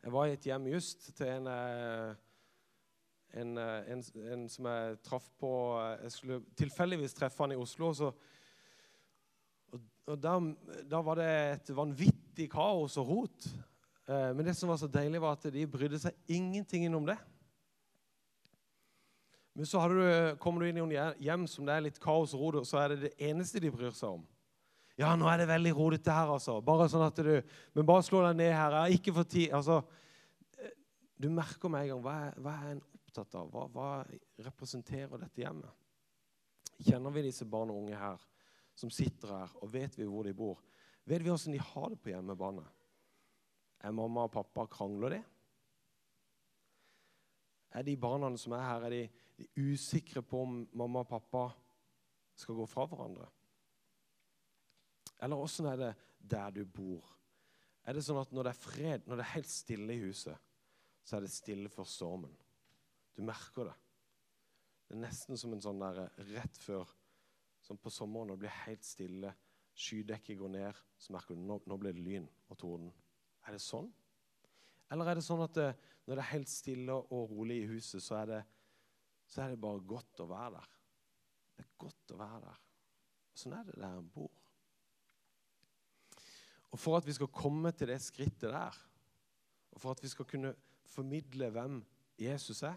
Jeg 0.00 0.12
var 0.14 0.28
i 0.28 0.32
et 0.32 0.46
hjem 0.48 0.70
just 0.72 1.10
til 1.18 1.28
en, 1.28 1.48
eh, 1.52 2.14
en, 3.42 3.50
eh, 3.60 3.90
en, 3.92 4.04
en 4.32 4.46
som 4.48 4.68
jeg 4.70 4.96
traff 5.04 5.26
på 5.40 5.50
Jeg 6.04 6.12
skulle 6.14 6.38
tilfeldigvis 6.56 7.16
treffe 7.18 7.44
han 7.44 7.52
i 7.52 7.60
Oslo. 7.60 7.90
Så, 7.92 8.08
og, 9.72 9.82
og 10.06 10.22
da, 10.22 11.02
var 11.04 11.20
det 11.20 11.28
et 11.28 11.74
vanvittig 11.76 12.48
kaos 12.50 12.96
og 12.96 13.12
rot. 13.12 13.50
Men 14.08 14.40
det 14.40 14.54
som 14.56 14.70
var 14.70 14.78
så 14.80 14.86
deilig, 14.88 15.20
var 15.20 15.34
at 15.36 15.50
de 15.52 15.66
brydde 15.68 15.98
seg 16.00 16.32
ingenting 16.32 16.86
om 16.96 17.04
det. 17.04 17.18
Men 19.52 19.68
så 19.68 19.82
du, 19.92 20.00
kommer 20.40 20.64
du 20.64 20.70
inn 20.70 20.78
i 20.78 20.80
noen 20.80 21.20
hjem 21.20 21.44
som 21.44 21.68
det 21.68 21.74
er 21.74 21.84
litt 21.84 22.00
kaos 22.00 22.32
og 22.32 22.40
rot, 22.40 22.60
og 22.62 22.70
så 22.70 22.80
er 22.80 22.94
det 22.94 23.02
det 23.02 23.28
eneste 23.28 23.60
de 23.60 23.68
bryr 23.74 23.92
seg 23.92 24.16
om. 24.16 24.24
Ja, 24.98 25.12
nå 25.14 25.28
er 25.30 25.38
det 25.38 25.46
veldig 25.46 25.72
rodete 25.78 26.10
her, 26.10 26.32
altså. 26.34 26.56
Bare 26.64 26.88
sånn 26.90 27.06
at 27.06 27.18
du, 27.22 27.36
Men 27.76 27.86
bare 27.86 28.02
slå 28.02 28.24
deg 28.26 28.38
ned 28.40 28.50
her. 28.50 28.74
Jeg 28.74 28.80
har 28.80 28.94
ikke 28.96 29.14
fått 29.20 29.30
tid. 29.36 29.52
Altså, 29.54 29.82
du 31.18 31.28
merker 31.30 31.70
med 31.70 31.84
en 31.84 31.92
gang 31.92 32.02
hva 32.02 32.14
er, 32.26 32.40
hva 32.42 32.54
er 32.56 32.72
en 32.72 32.82
opptatt 32.96 33.36
av. 33.38 33.52
Hva, 33.52 33.68
hva 33.74 34.42
representerer 34.48 35.22
dette 35.22 35.44
hjemmet? 35.44 35.86
Kjenner 36.82 37.14
vi 37.14 37.24
disse 37.28 37.46
barn 37.46 37.70
og 37.74 37.84
unge 37.84 37.98
her 37.98 38.26
som 38.78 38.90
sitter 38.94 39.32
her, 39.34 39.54
og 39.62 39.70
vet 39.72 39.96
vi 39.98 40.06
hvor 40.06 40.26
de 40.26 40.34
bor? 40.38 40.60
Vet 41.08 41.24
vi 41.24 41.32
åssen 41.32 41.54
de 41.54 41.62
har 41.62 41.88
det 41.90 41.98
på 42.02 42.12
hjemmebane? 42.12 42.66
Er 43.82 43.94
mamma 43.94 44.26
og 44.26 44.34
pappa 44.34 44.66
krangler 44.70 45.14
de? 45.16 45.22
Er 47.78 47.86
de 47.86 47.96
barna 48.00 48.30
som 48.38 48.54
er 48.56 48.66
her, 48.66 48.86
er 48.86 48.94
de, 48.94 49.02
de 49.38 49.70
usikre 49.72 50.22
på 50.26 50.42
om 50.42 50.62
mamma 50.78 51.02
og 51.04 51.10
pappa 51.10 51.48
skal 52.38 52.58
gå 52.58 52.66
fra 52.70 52.86
hverandre? 52.90 53.26
Eller 55.22 55.40
åssen 55.40 55.66
er 55.70 55.80
det 55.80 55.92
der 56.18 56.52
du 56.54 56.62
bor? 56.64 57.06
Er 57.88 57.96
det 57.96 58.04
sånn 58.04 58.20
at 58.20 58.32
når 58.34 58.48
det 58.48 58.52
er 58.52 58.60
fred, 58.60 59.06
når 59.08 59.20
det 59.20 59.24
er 59.24 59.34
helt 59.36 59.50
stille 59.50 59.94
i 59.94 60.02
huset, 60.02 60.36
så 61.02 61.16
er 61.16 61.24
det 61.24 61.32
stille 61.32 61.70
for 61.72 61.88
stormen? 61.88 62.34
Du 63.16 63.22
merker 63.26 63.70
det. 63.70 63.76
Det 64.88 64.96
er 64.96 65.04
nesten 65.04 65.40
som 65.40 65.52
en 65.52 65.62
sånn 65.64 65.80
der 65.82 66.06
rett 66.32 66.62
før 66.62 66.88
Sånn 67.68 67.80
på 67.82 67.90
sommeren 67.92 68.30
når 68.30 68.38
det 68.38 68.42
blir 68.46 68.60
helt 68.62 68.84
stille, 68.86 69.30
skydekket 69.76 70.38
går 70.40 70.52
ned, 70.54 70.78
så 70.96 71.12
merker 71.12 71.36
du 71.36 71.42
nå, 71.44 71.58
nå 71.68 71.76
blir 71.80 71.92
det 71.92 72.04
lyn 72.04 72.28
og 72.48 72.58
torden. 72.60 72.86
Er 73.44 73.56
det 73.56 73.60
sånn? 73.60 73.90
Eller 74.88 75.10
er 75.10 75.18
det 75.18 75.24
sånn 75.26 75.42
at 75.44 75.58
det, 75.58 75.66
når 76.06 76.16
det 76.16 76.22
er 76.22 76.30
helt 76.30 76.50
stille 76.52 76.96
og 76.96 77.34
rolig 77.34 77.58
i 77.60 77.68
huset, 77.68 78.00
så 78.00 78.22
er, 78.22 78.30
det, 78.30 78.40
så 79.28 79.44
er 79.44 79.52
det 79.52 79.60
bare 79.60 79.84
godt 79.90 80.22
å 80.24 80.28
være 80.30 80.54
der? 80.56 80.72
Det 81.58 81.66
er 81.66 81.74
godt 81.84 82.14
å 82.14 82.20
være 82.22 82.40
der. 82.46 82.62
Sånn 83.42 83.58
er 83.58 83.68
det 83.68 83.76
der 83.76 83.98
en 84.00 84.10
bor. 84.14 84.37
Og 86.70 86.78
For 86.78 86.98
at 86.98 87.06
vi 87.06 87.14
skal 87.16 87.30
komme 87.32 87.72
til 87.72 87.88
det 87.88 88.00
skrittet 88.04 88.52
der, 88.52 88.76
og 89.72 89.80
for 89.80 89.94
at 89.94 90.02
vi 90.02 90.08
skal 90.08 90.26
kunne 90.28 90.54
formidle 90.88 91.50
hvem 91.50 91.78
Jesus 92.18 92.62
er, 92.62 92.76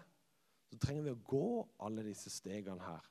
så 0.70 0.78
trenger 0.80 1.02
vi 1.02 1.12
å 1.12 1.24
gå 1.28 1.48
alle 1.84 2.04
disse 2.06 2.30
stegene 2.32 2.84
her. 2.84 3.08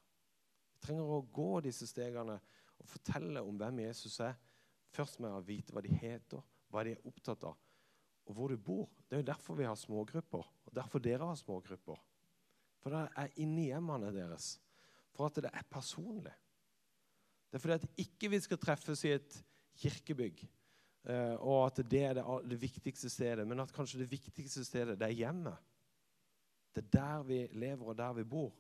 Vi 0.74 0.86
trenger 0.88 1.12
å 1.12 1.26
gå 1.34 1.50
disse 1.66 1.86
stegene 1.90 2.40
og 2.82 2.88
fortelle 2.90 3.44
om 3.46 3.58
hvem 3.60 3.84
Jesus 3.84 4.16
er. 4.26 4.38
Først 4.92 5.20
med 5.22 5.32
å 5.36 5.44
vite 5.46 5.76
hva 5.76 5.84
de 5.86 5.92
heter, 5.94 6.42
hva 6.72 6.84
de 6.84 6.96
er 6.96 7.06
opptatt 7.08 7.44
av, 7.48 7.60
og 8.26 8.36
hvor 8.36 8.52
du 8.52 8.58
bor. 8.58 8.90
Det 9.08 9.18
er 9.18 9.22
jo 9.22 9.30
derfor 9.30 9.60
vi 9.60 9.68
har 9.68 9.78
smågrupper, 9.80 10.48
og 10.66 10.74
derfor 10.76 11.04
dere 11.04 11.30
har 11.30 11.38
smågrupper. 11.40 12.00
For 12.82 12.96
det 12.96 13.04
er 13.22 13.38
inni 13.44 13.68
hjemmene 13.70 14.10
deres. 14.16 14.56
For 15.14 15.30
at 15.30 15.38
det 15.44 15.52
er 15.52 15.68
personlig. 15.70 16.34
Det 17.52 17.60
er 17.60 17.64
fordi 17.64 17.78
at 17.78 18.02
ikke 18.02 18.32
vi 18.32 18.40
skal 18.42 18.60
treffes 18.64 19.04
i 19.06 19.14
et 19.18 19.38
kirkebygg, 19.82 20.46
og 21.04 21.66
at 21.66 21.80
det 21.90 22.04
er 22.06 22.14
det, 22.14 22.62
viktigste 22.62 23.10
stedet, 23.10 23.48
men 23.48 23.60
at 23.60 23.74
kanskje 23.74 24.04
det 24.04 24.12
viktigste 24.12 24.66
stedet, 24.66 25.00
det 25.00 25.08
er 25.08 25.18
hjemmet. 25.24 25.58
Det 26.76 26.84
er 26.86 26.92
der 26.94 27.24
vi 27.24 27.48
lever, 27.52 27.86
og 27.86 27.98
der 27.98 28.14
vi 28.14 28.24
bor. 28.24 28.54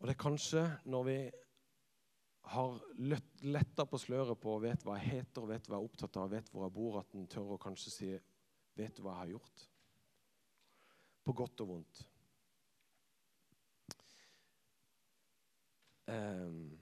Og 0.00 0.08
det 0.08 0.14
er 0.14 0.20
kanskje 0.20 0.62
når 0.88 1.02
vi 1.04 1.18
har 2.50 2.78
letta 3.44 3.84
på 3.86 3.98
sløret 4.00 4.38
på 4.40 4.56
vet 4.62 4.84
hva 4.84 4.96
jeg 4.98 5.20
heter, 5.20 5.44
vet 5.46 5.68
hva 5.68 5.76
jeg 5.76 5.82
er 5.84 5.90
opptatt 5.90 6.16
av, 6.18 6.30
vet 6.32 6.48
hvor 6.50 6.64
jeg 6.64 6.74
bor, 6.74 6.96
at 7.02 7.12
en 7.14 7.28
tør 7.30 7.54
å 7.54 7.60
kanskje 7.60 7.92
si 7.94 8.12
'Vet 8.76 8.96
du 8.96 9.02
hva 9.02 9.12
jeg 9.12 9.20
har 9.20 9.32
gjort?' 9.34 9.69
På 11.24 11.34
godt 11.36 11.62
og 11.64 11.74
vondt. 11.74 12.00
Um, 16.10 16.80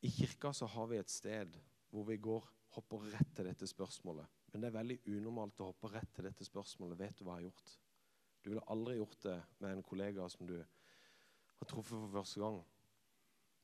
i 0.00 0.10
kirka 0.10 0.52
så 0.52 0.66
har 0.66 0.88
vi 0.90 0.98
et 0.98 1.10
sted 1.10 1.54
hvor 1.94 2.08
vi 2.08 2.16
går, 2.18 2.48
hopper 2.74 3.06
rett 3.12 3.30
til 3.36 3.46
dette 3.46 3.68
spørsmålet. 3.70 4.26
Men 4.50 4.62
det 4.62 4.68
er 4.68 4.78
veldig 4.78 4.96
unormalt 5.14 5.60
å 5.62 5.68
hoppe 5.70 5.92
rett 5.92 6.10
til 6.16 6.26
dette 6.26 6.46
spørsmålet. 6.46 6.98
Vet 6.98 7.20
du 7.20 7.24
hva 7.26 7.36
jeg 7.38 7.44
har 7.44 7.52
gjort? 7.52 7.74
Du 8.42 8.50
ville 8.50 8.64
aldri 8.74 8.96
gjort 8.98 9.20
det 9.22 9.36
med 9.62 9.76
en 9.76 9.86
kollega 9.86 10.26
som 10.28 10.48
du 10.48 10.56
har 10.58 11.70
truffet 11.70 11.94
for 11.94 12.10
første 12.12 12.42
gang. 12.42 12.58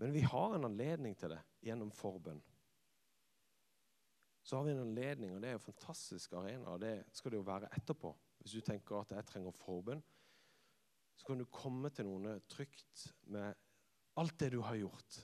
Men 0.00 0.14
vi 0.14 0.22
har 0.24 0.54
en 0.56 0.64
anledning 0.70 1.18
til 1.18 1.34
det 1.34 1.42
gjennom 1.66 1.90
forbønn. 1.92 2.40
Så 4.42 4.56
har 4.56 4.64
vi 4.64 4.72
en 4.72 4.86
anledning, 4.86 5.34
og 5.34 5.42
det 5.42 5.50
er 5.50 5.58
en 5.58 5.66
fantastisk 5.66 6.32
arena. 6.38 6.70
og 6.72 6.80
Det 6.80 6.94
skal 7.12 7.34
det 7.34 7.42
jo 7.42 7.48
være 7.50 7.68
etterpå. 7.76 8.14
Hvis 8.40 8.56
du 8.56 8.64
tenker 8.64 9.00
at 9.00 9.12
jeg 9.12 9.26
trenger 9.28 9.56
forbønn, 9.56 10.02
så 11.16 11.26
kan 11.28 11.40
du 11.40 11.44
komme 11.52 11.90
til 11.92 12.08
noen 12.08 12.40
trygt 12.48 13.10
med 13.28 13.52
alt 14.20 14.38
det 14.40 14.52
du 14.54 14.62
har 14.64 14.78
gjort 14.80 15.18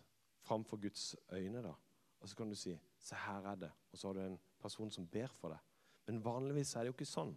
framfor 0.44 0.80
Guds 0.80 1.14
øyne. 1.32 1.62
da. 1.62 1.72
Og 2.20 2.28
så 2.28 2.36
kan 2.36 2.48
du 2.48 2.54
si 2.54 2.78
'Se, 2.98 3.14
her 3.14 3.46
er 3.46 3.54
det.' 3.54 3.72
Og 3.92 3.98
så 3.98 4.08
har 4.08 4.14
du 4.14 4.20
en 4.20 4.40
person 4.60 4.90
som 4.90 5.06
ber 5.06 5.26
for 5.26 5.48
deg. 5.48 5.58
Men 6.06 6.24
vanligvis 6.24 6.74
er 6.76 6.80
det 6.80 6.86
jo 6.86 6.92
ikke 6.92 7.04
sånn. 7.04 7.36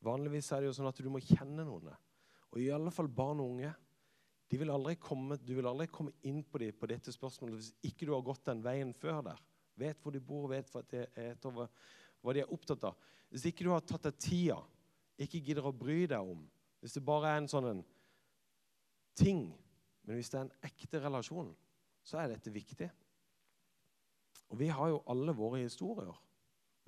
Vanligvis 0.00 0.52
er 0.52 0.60
det 0.60 0.66
jo 0.66 0.72
sånn 0.72 0.88
at 0.88 0.96
du 0.96 1.10
må 1.10 1.18
kjenne 1.18 1.64
noen. 1.64 1.90
Og 2.52 2.60
i 2.60 2.70
alle 2.72 2.90
fall 2.90 3.08
barn 3.08 3.40
og 3.40 3.50
unge. 3.50 3.74
De 4.50 4.58
vil 4.58 4.70
aldri 4.70 4.94
komme, 4.94 5.36
du 5.36 5.54
vil 5.54 5.66
aldri 5.66 5.86
komme 5.86 6.12
inn 6.22 6.42
på 6.44 6.58
dem 6.58 6.72
på 6.72 6.86
dette 6.86 7.12
spørsmålet 7.12 7.58
hvis 7.58 7.74
ikke 7.90 8.06
du 8.06 8.14
har 8.14 8.24
gått 8.24 8.46
den 8.46 8.62
veien 8.64 8.94
før 8.94 9.20
der. 9.22 9.42
Vet 9.76 10.00
hvor 10.02 10.14
de 10.14 10.20
bor, 10.20 10.48
vet 10.48 10.70
hva 10.72 10.82
det 10.90 11.06
er, 11.14 11.34
hva 12.22 12.34
de 12.34 12.42
er 12.42 12.52
opptatt 12.52 12.84
av. 12.90 12.98
Hvis 13.28 13.46
ikke 13.50 13.66
du 13.66 13.72
har 13.72 13.84
tatt 13.84 14.08
deg 14.08 14.18
tida, 14.22 14.58
ikke 15.18 15.42
gidder 15.42 15.66
å 15.66 15.74
bry 15.74 16.04
deg 16.06 16.22
om 16.22 16.46
Hvis 16.78 16.94
det 16.94 17.00
bare 17.02 17.32
er 17.32 17.40
en 17.40 17.48
sånn 17.50 17.64
en 17.66 17.80
ting, 19.18 19.48
men 20.06 20.14
hvis 20.14 20.28
det 20.30 20.38
er 20.38 20.44
en 20.44 20.68
ekte 20.68 21.00
relasjon 21.02 21.48
så 22.08 22.20
er 22.22 22.32
dette 22.32 22.52
viktig. 22.52 22.88
Og 24.48 24.60
vi 24.60 24.70
har 24.72 24.92
jo 24.92 25.02
alle 25.12 25.34
våre 25.36 25.60
historier. 25.60 26.14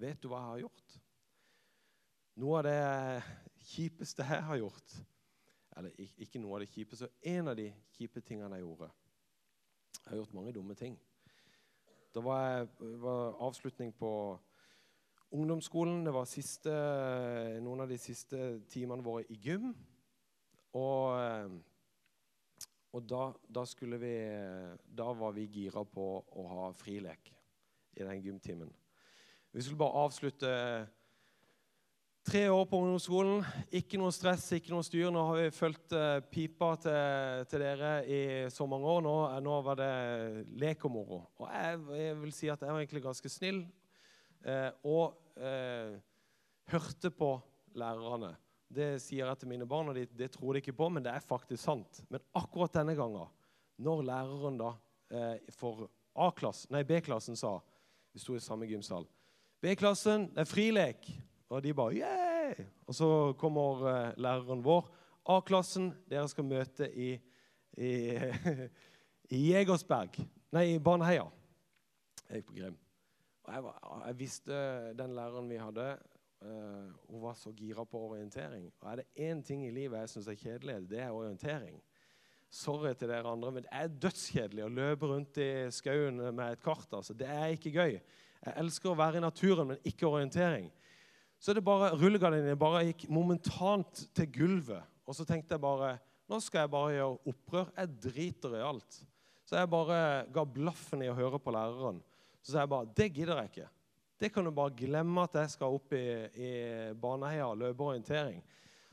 Vet 0.01 0.23
du 0.23 0.31
hva 0.31 0.41
jeg 0.41 0.53
har 0.53 0.63
gjort? 0.63 0.95
Noe 2.41 2.61
av 2.61 2.65
det 2.65 2.79
kjipeste 3.69 4.25
jeg 4.25 4.45
har 4.47 4.57
gjort 4.57 4.93
Eller 5.77 5.99
ikke 5.99 6.41
noe 6.41 6.57
av 6.57 6.63
det 6.63 6.71
kjipeste, 6.73 7.09
en 7.29 7.51
av 7.51 7.59
de 7.59 7.67
kjipe 7.95 8.23
tingene 8.27 8.57
jeg 8.59 8.65
gjorde. 8.65 8.89
Jeg 9.99 10.09
har 10.09 10.19
gjort 10.19 10.33
mange 10.35 10.55
dumme 10.57 10.75
ting. 10.75 10.97
Det 12.11 12.23
var, 12.25 12.67
var 13.05 13.37
avslutning 13.47 13.93
på 13.97 14.11
ungdomsskolen. 15.31 16.05
Det 16.07 16.15
var 16.15 16.29
siste, 16.29 16.75
noen 17.63 17.85
av 17.85 17.91
de 17.91 17.99
siste 18.01 18.61
timene 18.71 19.05
våre 19.05 19.27
i 19.31 19.39
gym. 19.41 19.73
Og 20.79 21.19
eh, 21.19 21.59
og 22.91 23.05
da, 23.07 23.29
da, 23.47 23.63
vi, 24.03 24.15
da, 24.99 25.13
var 25.15 25.35
vi 25.37 25.47
gira 25.47 25.85
på 25.87 26.07
å 26.27 26.47
ha 26.51 26.71
frilek 26.75 27.31
i 27.95 28.03
den 28.03 28.23
gymtimen. 28.25 28.73
Vi 29.55 29.63
skulle 29.63 29.79
bare 29.79 30.03
avslutte 30.07 30.51
tre 32.27 32.43
år 32.51 32.65
på 32.67 32.81
ungdomsskolen. 32.83 33.45
Ikke 33.79 33.99
noe 34.01 34.11
stress, 34.15 34.49
ikke 34.57 34.75
noe 34.75 34.87
styr. 34.87 35.07
Nå 35.15 35.23
har 35.29 35.39
vi 35.39 35.55
fulgt 35.55 35.95
uh, 35.95 36.19
pipa 36.35 36.73
til, 36.83 37.47
til, 37.51 37.63
dere 37.63 37.93
i 38.11 38.21
så 38.51 38.67
mange 38.71 38.91
år. 38.91 39.05
Nå, 39.07 39.15
nå 39.47 39.61
var 39.67 39.79
det 39.79 39.93
lek 40.59 40.87
og 40.91 40.95
moro. 40.99 41.21
Og 41.39 41.47
jeg, 41.47 41.81
jeg, 41.95 42.19
vil 42.25 42.35
si 42.35 42.51
at 42.51 42.67
jeg 42.67 42.75
var 42.75 42.83
egentlig 42.83 43.07
ganske 43.07 43.33
snill 43.39 43.63
og 44.87 45.19
uh, 45.37 45.97
hørte 46.71 47.11
på 47.11 47.35
lærerne. 47.75 48.35
Det 48.71 49.01
sier 49.03 49.27
jeg 49.27 49.41
til 49.41 49.51
mine 49.51 49.67
barn, 49.67 49.91
og 49.91 49.97
de, 49.99 50.05
det 50.07 50.31
tror 50.37 50.55
de 50.55 50.63
ikke 50.63 50.77
på, 50.79 50.89
men 50.93 51.03
det 51.03 51.13
er 51.13 51.25
faktisk 51.27 51.63
sant. 51.65 52.03
Men 52.09 52.23
akkurat 52.39 52.77
denne 52.79 52.95
gangen, 52.99 53.27
når 53.83 54.05
læreren 54.07 54.61
da 54.61 54.71
eh, 55.11 55.55
for 55.57 55.89
B-klassen 56.15 57.37
sa 57.37 57.59
Vi 58.13 58.19
sto 58.21 58.35
i 58.35 58.43
samme 58.43 58.67
gymsal. 58.67 59.07
B-klassen, 59.63 60.29
det 60.35 60.43
er 60.43 60.49
frilek. 60.51 61.07
Og 61.51 61.63
de 61.63 61.75
bare 61.75 61.95
yeah! 61.95 62.67
Og 62.87 62.95
så 62.95 63.09
kommer 63.39 63.87
eh, 63.87 64.13
læreren 64.19 64.65
vår. 64.65 64.91
A-klassen, 65.31 65.93
dere 66.11 66.29
skal 66.29 66.45
møte 66.45 66.91
i, 66.91 67.13
i, 67.79 67.93
i 69.37 69.43
Jegersberg. 69.53 70.19
Nei, 70.51 70.75
i 70.75 70.79
Baneheia. 70.83 71.29
Jeg 72.29 72.43
gikk 72.43 72.51
på 72.51 72.59
Grim. 72.59 72.79
Jeg, 73.51 73.65
var, 73.67 74.03
jeg 74.07 74.19
visste 74.19 74.57
den 74.99 75.15
læreren 75.17 75.51
vi 75.51 75.61
hadde 75.61 75.93
Uh, 76.41 76.89
hun 77.13 77.21
var 77.21 77.35
så 77.37 77.51
gira 77.53 77.83
på 77.85 77.99
orientering. 78.01 78.71
Og 78.81 78.87
er 78.89 79.03
det 79.03 79.27
én 79.29 79.43
ting 79.45 79.61
i 79.67 79.73
livet 79.77 79.99
jeg 80.01 80.09
syns 80.09 80.29
er 80.33 80.39
kjedelig, 80.41 80.77
det 80.89 81.03
er 81.05 81.13
orientering. 81.13 81.75
Sorry 82.49 82.95
til 82.97 83.11
dere 83.13 83.29
andre, 83.29 83.51
men 83.53 83.67
det 83.67 83.73
er 83.77 83.91
dødskjedelig 83.93 84.65
å 84.65 84.71
løpe 84.73 85.11
rundt 85.11 85.37
i 85.37 85.51
skauen 85.69 86.17
med 86.17 86.47
et 86.47 86.63
kart. 86.65 86.89
altså. 86.97 87.13
Det 87.13 87.29
er 87.29 87.53
ikke 87.53 87.75
gøy. 87.75 87.99
Jeg 88.41 88.57
elsker 88.57 88.89
å 88.89 88.97
være 88.97 89.21
i 89.21 89.25
naturen, 89.27 89.69
men 89.69 89.85
ikke 89.85 90.09
orientering. 90.09 90.71
Så 91.37 91.53
det 91.53 91.65
bare, 91.65 91.93
rullegardinene 92.01 92.57
bare 92.57 92.87
gikk 92.89 93.05
momentant 93.13 94.07
til 94.17 94.33
gulvet. 94.33 94.89
Og 95.05 95.17
så 95.17 95.29
tenkte 95.29 95.59
jeg 95.59 95.63
bare 95.63 95.99
nå 96.31 96.39
skal 96.41 96.65
jeg 96.65 96.71
bare 96.73 96.95
gjøre 96.95 97.33
opprør. 97.33 97.71
Jeg 97.77 97.97
driter 98.05 98.53
i 98.55 98.65
alt. 98.65 99.01
Så 99.45 99.59
jeg 99.59 99.71
bare 99.71 100.01
ga 100.33 100.45
blaffen 100.47 101.03
i 101.03 101.09
å 101.11 101.17
høre 101.19 101.41
på 101.43 101.53
læreren. 101.53 102.01
Så 102.41 102.53
sa 102.53 102.65
jeg 102.65 102.73
bare 102.73 102.93
det 102.97 103.11
gidder 103.13 103.43
jeg 103.43 103.53
ikke. 103.53 103.69
Det 104.21 104.29
kan 104.35 104.45
du 104.45 104.53
bare 104.53 104.77
glemme 104.77 105.23
at 105.25 105.37
jeg 105.41 105.53
skal 105.55 105.77
opp 105.77 105.95
i, 105.97 106.07
i 106.37 106.51
Baneheia 107.01 107.47
og 107.49 107.61
løpe 107.63 107.87
orientering. 107.87 108.43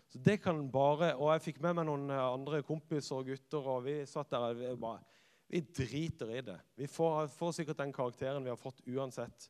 Så 0.08 0.22
det 0.24 0.38
kan 0.40 0.62
bare, 0.72 1.16
Og 1.16 1.34
jeg 1.34 1.44
fikk 1.50 1.62
med 1.62 1.76
meg 1.76 1.88
noen 1.90 2.12
andre 2.16 2.62
kompiser 2.64 3.20
og 3.20 3.28
gutter, 3.28 3.68
og 3.68 3.84
vi 3.84 4.00
satt 4.08 4.32
der 4.32 4.46
og 4.54 4.60
vi 4.60 4.72
bare 4.80 5.04
Vi 5.48 5.62
driter 5.62 6.32
i 6.32 6.42
det. 6.44 6.58
Vi 6.76 6.88
får, 6.92 7.28
får 7.32 7.52
sikkert 7.56 7.80
den 7.80 7.94
karakteren 7.96 8.44
vi 8.44 8.52
har 8.52 8.60
fått 8.60 8.82
uansett. 8.88 9.50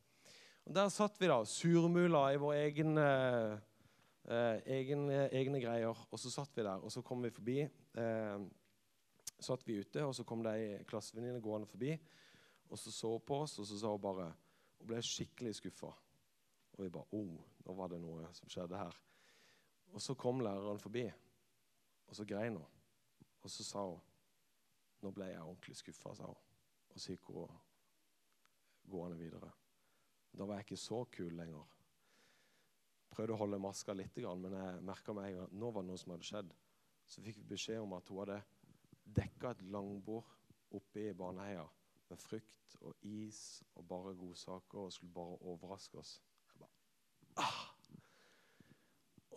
Og 0.68 0.76
Der 0.76 0.90
satt 0.94 1.16
vi 1.18 1.30
da, 1.30 1.40
surmula 1.46 2.28
i 2.34 2.38
våre 2.38 2.60
egne, 2.68 3.06
eh, 4.28 4.60
egne, 4.78 5.24
egne 5.32 5.62
greier. 5.64 5.98
Og 6.12 6.22
så 6.22 6.30
satt 6.30 6.54
vi 6.54 6.66
der, 6.66 6.84
og 6.84 6.94
så 6.94 7.02
kom 7.02 7.24
vi 7.26 7.32
forbi. 7.34 7.58
Eh, 7.98 8.46
satt 9.40 9.66
vi 9.66 9.80
ute, 9.80 10.06
og 10.06 10.14
så 10.14 10.26
kom 10.26 10.44
det 10.46 10.54
ei 10.54 10.84
klassevenninne 10.86 11.42
gående 11.42 11.70
forbi. 11.70 11.96
Og 12.70 12.80
så 12.80 12.92
så 12.92 13.20
på 13.20 13.42
oss, 13.42 13.60
og 13.60 13.68
så 13.68 13.80
sa 13.80 13.92
hun 13.92 14.02
bare 14.02 14.34
Hun 14.78 14.88
ble 14.88 15.02
skikkelig 15.02 15.56
skuffa. 15.58 15.90
Og 16.78 16.84
vi 16.84 16.90
bare 16.94 17.18
oh, 17.18 17.38
nå 17.66 17.74
var 17.74 17.90
det 17.90 17.98
noe 18.02 18.28
som 18.38 18.50
skjedde 18.50 18.78
her. 18.78 18.98
Og 19.94 20.02
så 20.04 20.14
kom 20.14 20.44
læreren 20.44 20.80
forbi, 20.80 21.08
og 22.08 22.16
så 22.16 22.26
grein 22.26 22.60
hun. 22.60 22.76
Og 23.42 23.50
så 23.50 23.64
sa 23.64 23.86
hun 23.88 24.04
Nå 25.02 25.12
ble 25.14 25.28
jeg 25.30 25.42
ordentlig 25.42 25.76
skuffa, 25.78 26.14
sa 26.18 26.26
hun. 26.26 26.46
Og 26.90 27.00
så 27.00 27.14
gikk 27.14 27.28
hun 27.30 27.58
gående 28.90 29.18
videre. 29.20 29.52
Da 30.34 30.46
var 30.46 30.58
jeg 30.58 30.66
ikke 30.66 30.80
så 30.82 31.04
kul 31.14 31.36
lenger. 31.38 31.66
Prøvde 33.14 33.36
å 33.36 33.42
holde 33.42 33.60
maska 33.62 33.94
litt, 33.94 34.18
men 34.18 34.58
jeg 34.58 34.82
merka 34.86 35.14
meg 35.14 35.38
at 35.44 35.54
nå 35.54 35.70
var 35.72 35.86
det 35.86 35.92
noe 35.92 36.02
som 36.02 36.14
hadde 36.16 36.28
skjedd. 36.28 36.54
Så 37.08 37.22
fikk 37.24 37.38
vi 37.40 37.52
beskjed 37.54 37.82
om 37.82 37.94
at 37.98 38.10
hun 38.10 38.24
hadde 38.24 38.42
dekka 39.22 39.54
et 39.54 39.64
langbord 39.72 40.26
oppe 40.78 41.06
i 41.08 41.14
Baneheia 41.18 41.68
med 42.10 42.22
frukt 42.22 42.78
og 42.82 43.08
is 43.08 43.64
og 43.76 43.88
bare 43.88 44.16
godsaker 44.16 44.80
og 44.86 44.94
skulle 44.94 45.14
bare 45.14 45.40
overraske 45.52 46.00
oss. 46.00 46.18
Bare, 46.58 46.70
ah! 47.44 47.64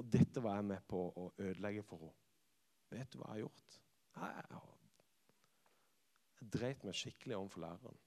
Og 0.01 0.07
dette 0.13 0.43
var 0.43 0.57
jeg 0.57 0.69
med 0.71 0.85
på 0.89 1.01
å 1.13 1.27
ødelegge 1.39 1.83
for 1.85 2.07
henne. 2.07 2.17
Vet 2.91 3.13
du 3.13 3.21
hva 3.21 3.27
jeg 3.29 3.35
har 3.35 3.43
gjort? 3.45 3.75
Jeg, 4.17 4.61
jeg 6.41 6.49
dreit 6.57 6.87
meg 6.87 6.97
skikkelig 6.99 7.37
overfor 7.37 7.63
læreren. 7.67 8.01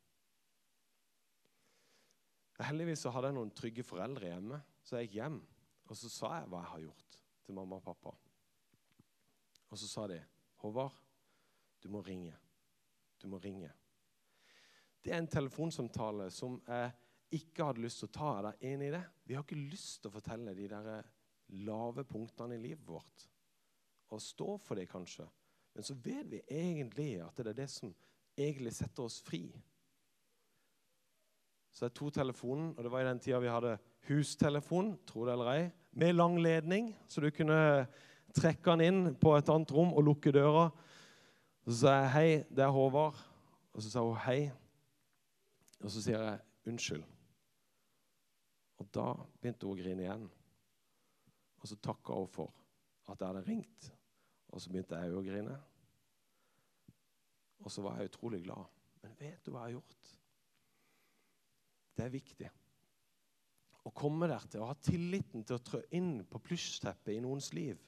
Heldigvis 2.63 3.04
så 3.06 3.12
hadde 3.13 3.30
jeg 3.30 3.38
noen 3.38 3.54
trygge 3.56 3.86
foreldre 3.86 4.30
hjemme, 4.30 4.60
så 4.86 4.97
jeg 4.97 5.10
gikk 5.10 5.19
hjem. 5.19 5.39
Og 5.89 5.99
så 5.99 6.10
sa 6.12 6.34
jeg 6.39 6.49
hva 6.52 6.63
jeg 6.63 6.71
har 6.71 6.84
gjort, 6.88 7.17
til 7.45 7.58
mamma 7.58 7.80
og 7.80 7.86
pappa. 7.86 8.13
Og 9.69 9.80
så 9.80 9.88
sa 9.89 10.08
de, 10.08 10.19
'Håvard, 10.62 10.99
du 11.84 11.89
må 11.89 12.02
ringe. 12.02 12.36
Du 13.21 13.28
må 13.28 13.38
ringe.' 13.38 13.71
Det 15.04 15.12
er 15.12 15.20
en 15.20 15.28
telefonsamtale 15.28 16.30
som 16.32 16.56
jeg 16.63 16.92
ikke 17.36 17.68
hadde 17.68 17.84
lyst 17.84 18.00
til 18.00 18.08
å 18.08 18.16
ta. 18.16 18.30
Er 18.38 18.46
dere 18.48 18.72
enig 18.72 18.88
i 18.88 18.96
det? 18.96 19.04
Vi 19.28 19.36
har 19.36 19.44
ikke 19.44 19.60
lyst 19.60 20.02
til 20.02 20.12
å 20.12 20.16
fortelle 20.16 20.56
de 20.56 20.68
der 20.72 20.89
lave 21.68 22.06
punktene 22.08 22.56
i 22.56 22.62
livet 22.62 22.86
vårt. 22.88 23.28
Og 24.13 24.22
stå 24.22 24.56
for 24.63 24.80
det, 24.80 24.88
kanskje. 24.92 25.26
Men 25.74 25.86
så 25.88 25.98
vet 26.06 26.30
vi 26.30 26.42
egentlig 26.48 27.18
at 27.26 27.36
det 27.42 27.52
er 27.52 27.60
det 27.63 27.70
som 27.74 27.92
egentlig 28.38 28.74
setter 28.78 29.08
oss 29.08 29.20
fri. 29.26 29.48
Så 31.74 31.88
jeg 31.88 31.96
tok 31.98 32.13
telefonen, 32.13 32.72
og 32.78 32.86
det 32.86 32.94
var 32.94 33.02
i 33.02 33.10
den 33.10 33.22
tida 33.22 33.42
vi 33.42 33.52
hadde 33.52 33.78
hustelefon, 34.08 34.94
tro 35.10 35.26
det 35.26 35.34
eller 35.34 35.52
ei, 35.56 35.62
med 35.98 36.16
lang 36.16 36.38
ledning, 36.42 36.92
så 37.10 37.22
du 37.22 37.32
kunne 37.34 37.88
trekke 38.34 38.76
den 38.76 38.86
inn 38.88 39.16
på 39.18 39.34
et 39.38 39.50
annet 39.50 39.74
rom 39.74 39.94
og 39.94 40.06
lukke 40.06 40.34
døra. 40.34 40.70
Så 41.66 41.80
sa 41.82 41.94
jeg 42.02 42.12
'Hei, 42.12 42.44
det 42.50 42.63
er 42.63 42.72
Håvard'. 42.72 43.24
Og 43.74 43.82
så 43.82 43.89
sa 43.89 44.00
hun 44.02 44.18
'Hei'. 44.18 44.62
Og 45.84 45.91
så 45.91 46.02
sier 46.02 46.22
jeg 46.22 46.39
'Unnskyld'. 46.67 47.12
Og 48.80 48.88
da 48.93 49.13
begynte 49.41 49.67
hun 49.67 49.76
å 49.76 49.82
grine 49.82 50.04
igjen. 50.06 50.30
Og 51.60 51.67
så 51.67 51.76
takka 51.76 52.15
hun 52.17 52.28
for 52.28 52.54
at 53.12 53.19
jeg 53.19 53.28
hadde 53.28 53.46
ringt. 53.48 53.91
Og 54.48 54.62
så 54.62 54.72
begynte 54.72 55.00
jeg 55.00 55.13
å 55.13 55.24
grine. 55.24 55.56
Og 57.63 57.72
så 57.72 57.84
var 57.84 58.00
jeg 58.00 58.12
utrolig 58.12 58.43
glad. 58.43 58.65
Men 59.04 59.15
vet 59.19 59.46
du 59.46 59.52
hva 59.52 59.63
jeg 59.63 59.74
har 59.74 59.78
gjort? 59.78 60.10
Det 61.93 62.06
er 62.06 62.13
viktig. 62.13 62.52
Å 63.84 63.91
komme 63.91 64.28
der 64.32 64.46
til 64.48 64.63
å 64.63 64.69
ha 64.69 64.76
tilliten 64.80 65.43
til 65.43 65.58
å 65.58 65.63
trå 65.63 65.82
inn 65.91 66.24
på 66.30 66.39
plysjteppet 66.43 67.17
i 67.17 67.24
noens 67.24 67.52
liv, 67.56 67.80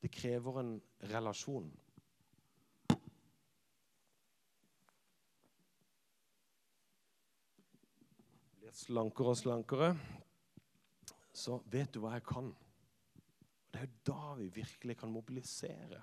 det 0.00 0.12
krever 0.12 0.60
en 0.60 0.72
relasjon. 1.12 1.68
Slankere 8.76 9.32
og 9.32 9.38
slankere, 9.40 9.90
så 11.32 11.60
vet 11.72 11.94
du 11.94 12.02
hva 12.02 12.16
jeg 12.16 12.26
kan. 12.28 12.50
Det 13.72 13.80
er 13.80 13.86
jo 13.86 14.02
da 14.08 14.34
vi 14.38 14.48
virkelig 14.56 14.96
kan 15.00 15.12
mobilisere 15.12 16.00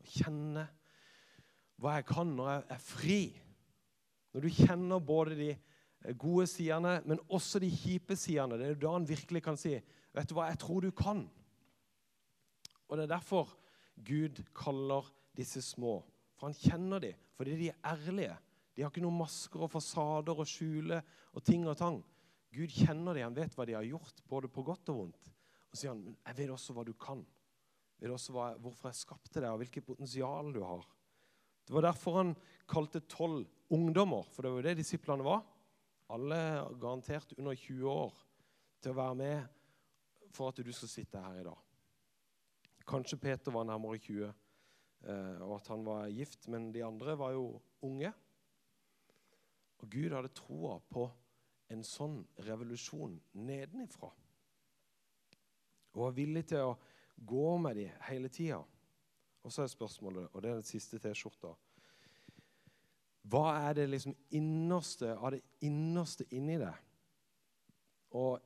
og 0.00 0.08
kjenne 0.16 0.64
hva 1.80 1.98
jeg 1.98 2.06
kan 2.08 2.32
når 2.36 2.50
jeg 2.50 2.64
er 2.76 2.82
fri. 2.84 3.20
Når 4.32 4.44
du 4.44 4.48
kjenner 4.52 5.04
både 5.04 5.36
de 5.36 5.50
gode 6.20 6.46
sidene, 6.48 7.00
men 7.04 7.20
også 7.28 7.60
de 7.60 7.68
kjipe 7.72 8.16
sidene. 8.16 8.56
Det 8.56 8.66
er 8.66 8.74
jo 8.74 8.82
da 8.84 8.94
han 8.96 9.08
virkelig 9.08 9.42
kan 9.44 9.58
si 9.60 9.74
vet 9.76 10.28
du 10.28 10.36
hva, 10.36 10.48
jeg 10.50 10.60
tror 10.62 10.84
du 10.84 10.90
kan. 10.96 11.24
Og 12.88 12.96
Det 12.96 13.04
er 13.04 13.14
derfor 13.14 13.52
Gud 13.96 14.40
kaller 14.56 15.12
disse 15.36 15.62
små. 15.62 16.00
For 16.36 16.48
han 16.48 16.56
kjenner 16.56 16.98
dem, 16.98 17.18
fordi 17.36 17.56
de 17.60 17.68
er 17.68 17.92
ærlige. 17.92 18.36
De 18.80 18.86
har 18.86 18.94
ikke 18.94 19.02
noen 19.04 19.20
masker 19.20 19.66
og 19.66 19.68
fasader 19.74 20.38
og 20.40 20.48
skjule 20.48 21.02
og 21.36 21.44
ting 21.44 21.66
og 21.68 21.76
tang. 21.76 21.98
Gud 22.48 22.72
kjenner 22.72 23.12
dem, 23.12 23.26
han 23.26 23.36
vet 23.36 23.52
hva 23.52 23.66
de 23.68 23.76
har 23.76 23.84
gjort, 23.84 24.22
både 24.24 24.48
på 24.48 24.64
godt 24.64 24.88
og 24.88 25.02
vondt. 25.02 25.28
Og 25.68 25.76
sier 25.76 25.92
han, 25.92 26.00
men 26.06 26.16
jeg 26.24 26.38
vet 26.38 26.54
også 26.54 26.72
hva 26.72 26.86
du 26.88 26.94
kan. 26.96 27.20
Jeg 28.00 28.08
vet 28.08 28.16
også 28.16 28.32
hva, 28.32 28.46
hvorfor 28.56 28.88
jeg 28.88 29.02
skapte 29.02 29.36
deg, 29.36 29.50
og 29.52 29.60
hvilket 29.60 29.84
potensial 29.84 30.48
du 30.56 30.62
har. 30.64 30.88
Det 31.68 31.76
var 31.76 31.84
derfor 31.90 32.16
han 32.22 32.32
kalte 32.72 33.04
tolv 33.04 33.44
ungdommer, 33.68 34.24
for 34.32 34.42
det 34.42 34.54
var 34.54 34.62
jo 34.62 34.68
det 34.70 34.80
disiplene 34.80 35.28
var 35.28 35.44
alle 36.10 36.38
garantert 36.80 37.36
under 37.36 37.54
20 37.54 37.84
år, 37.86 38.14
til 38.80 38.94
å 38.94 38.98
være 38.98 39.18
med 39.20 40.32
for 40.32 40.50
at 40.50 40.64
du 40.64 40.72
skal 40.72 40.90
sitte 40.90 41.20
her 41.20 41.42
i 41.42 41.44
dag. 41.46 41.60
Kanskje 42.88 43.20
Peter 43.20 43.54
var 43.54 43.68
nærmere 43.68 44.00
20, 44.00 44.32
eh, 45.04 45.38
og 45.44 45.58
at 45.60 45.70
han 45.70 45.84
var 45.86 46.08
gift, 46.10 46.48
men 46.48 46.72
de 46.72 46.82
andre 46.82 47.14
var 47.20 47.36
jo 47.36 47.60
unge. 47.86 48.10
Og 49.80 49.88
Gud 49.90 50.12
hadde 50.12 50.32
troa 50.36 50.78
på 50.92 51.06
en 51.70 51.82
sånn 51.86 52.20
revolusjon 52.44 53.16
nedenifra. 53.32 54.10
Og 55.94 56.04
var 56.04 56.14
villig 56.16 56.44
til 56.50 56.70
å 56.72 56.76
gå 57.16 57.56
med 57.62 57.76
dem 57.80 58.04
hele 58.08 58.30
tida. 58.32 58.60
Og 59.40 59.52
så 59.52 59.64
er 59.64 59.72
spørsmålet, 59.72 60.28
og 60.32 60.42
det 60.42 60.50
er 60.50 60.60
den 60.60 60.68
siste 60.68 61.00
T-skjorta 61.00 61.54
hva 63.30 63.50
er 63.68 63.74
det 63.76 63.90
liksom 63.90 64.14
innerste 64.36 65.12
av 65.14 65.34
det 65.34 65.42
innerste 65.66 66.24
inni 66.34 66.58
det? 66.60 66.74
Og 68.16 68.40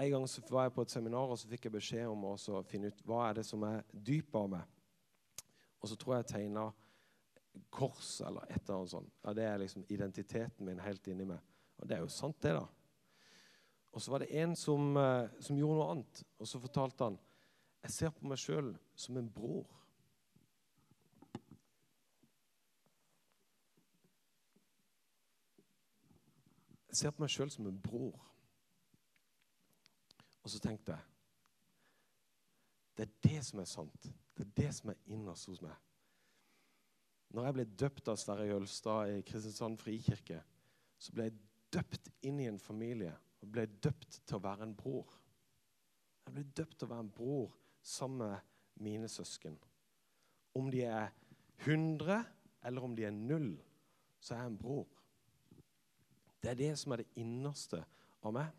En 0.00 0.10
gang 0.10 0.22
så 0.28 0.40
var 0.48 0.62
jeg 0.64 0.72
på 0.72 0.82
et 0.82 0.90
seminar 0.94 1.28
og 1.28 1.36
så 1.36 1.48
fikk 1.50 1.66
jeg 1.66 1.72
beskjed 1.74 2.06
om 2.08 2.22
å 2.24 2.62
finne 2.64 2.88
ut 2.88 3.02
hva 3.04 3.18
er 3.26 3.34
det 3.36 3.42
som 3.44 3.60
er 3.68 3.82
dypet 3.92 4.38
av 4.38 4.46
meg. 4.48 4.62
Og 5.76 5.90
så 5.90 5.98
tror 6.00 6.14
jeg 6.14 6.22
jeg 6.22 6.28
tegna 6.30 6.62
kors 7.70 8.20
eller 8.26 8.46
et 8.50 8.62
eller 8.62 8.76
annet 8.76 8.90
sånt. 8.90 9.14
Ja, 9.22 9.34
Det 9.34 9.44
er 9.44 9.58
liksom 9.58 9.84
identiteten 9.88 10.66
min 10.66 10.80
helt 10.80 11.06
inni 11.06 11.24
meg. 11.24 11.40
Og 11.78 11.88
det 11.88 11.96
er 11.96 12.00
jo 12.04 12.12
sant, 12.12 12.42
det, 12.42 12.54
da. 12.54 12.66
Og 13.92 14.02
så 14.02 14.10
var 14.10 14.22
det 14.22 14.34
en 14.42 14.56
som, 14.56 14.96
eh, 14.96 15.30
som 15.40 15.58
gjorde 15.58 15.78
noe 15.78 15.90
annet. 15.90 16.22
Og 16.38 16.48
så 16.48 16.60
fortalte 16.60 17.04
han 17.04 17.18
jeg 17.82 17.90
ser 17.90 18.10
på 18.12 18.28
meg 18.28 18.38
sjøl 18.38 18.74
som 18.94 19.16
en 19.16 19.30
bror. 19.32 19.68
Jeg 26.90 26.98
ser 26.98 27.14
på 27.14 27.22
meg 27.22 27.32
sjøl 27.32 27.50
som 27.50 27.68
en 27.70 27.80
bror. 27.80 28.18
Og 30.42 30.50
så 30.50 30.58
tenkte 30.58 30.92
jeg 30.92 31.06
Det 32.96 33.06
er 33.06 33.28
det 33.28 33.44
som 33.46 33.60
er 33.60 33.64
sant. 33.64 34.10
Det 34.36 34.44
er 34.44 34.50
det 34.56 34.74
som 34.74 34.90
er 34.90 34.98
innerst 35.06 35.46
hos 35.46 35.62
meg. 35.62 35.76
Når 37.30 37.46
jeg 37.46 37.56
ble 37.56 37.66
døpt 37.78 38.10
av 38.10 38.18
Sverre 38.18 38.48
Jølstad 38.48 39.12
i 39.14 39.22
Kristiansand 39.26 39.78
frikirke, 39.78 40.40
så 40.98 41.14
ble 41.14 41.28
jeg 41.28 41.38
døpt 41.76 42.10
inn 42.26 42.40
i 42.42 42.48
en 42.50 42.58
familie 42.58 43.12
og 43.40 43.52
ble 43.54 43.66
døpt 43.82 44.20
til 44.26 44.38
å 44.38 44.44
være 44.44 44.66
en 44.66 44.76
bror. 44.76 45.12
Jeg 46.26 46.34
ble 46.34 46.44
døpt 46.58 46.76
til 46.78 46.88
å 46.88 46.92
være 46.92 47.06
en 47.06 47.14
bror 47.14 47.54
sammen 47.86 48.24
med 48.34 48.82
mine 48.82 49.08
søsken. 49.08 49.56
Om 50.58 50.70
de 50.72 50.82
er 50.88 51.12
100 51.64 52.18
eller 52.66 52.84
om 52.84 52.96
de 52.96 53.06
er 53.06 53.14
null, 53.14 53.52
så 54.20 54.34
er 54.34 54.42
jeg 54.42 54.52
en 54.52 54.58
bror. 54.60 54.88
Det 56.40 56.50
er 56.50 56.58
det 56.58 56.72
som 56.80 56.92
er 56.92 57.02
det 57.02 57.20
innerste 57.20 57.84
av 58.24 58.34
meg. 58.34 58.50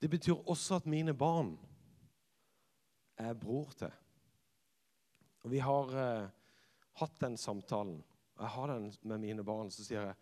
Det 0.00 0.08
betyr 0.12 0.46
også 0.46 0.78
at 0.78 0.88
mine 0.88 1.14
barn 1.16 1.54
er 3.16 3.34
bror 3.34 3.72
til. 3.76 3.92
Og 5.42 5.50
Vi 5.50 5.58
har 5.62 5.94
eh, 5.96 6.28
hatt 7.00 7.20
den 7.20 7.36
samtalen. 7.40 8.00
Jeg 8.36 8.52
har 8.52 8.72
den 8.72 8.90
med 9.02 9.22
mine 9.22 9.44
barn. 9.44 9.70
Så 9.70 9.84
sier 9.84 10.08
jeg 10.08 10.14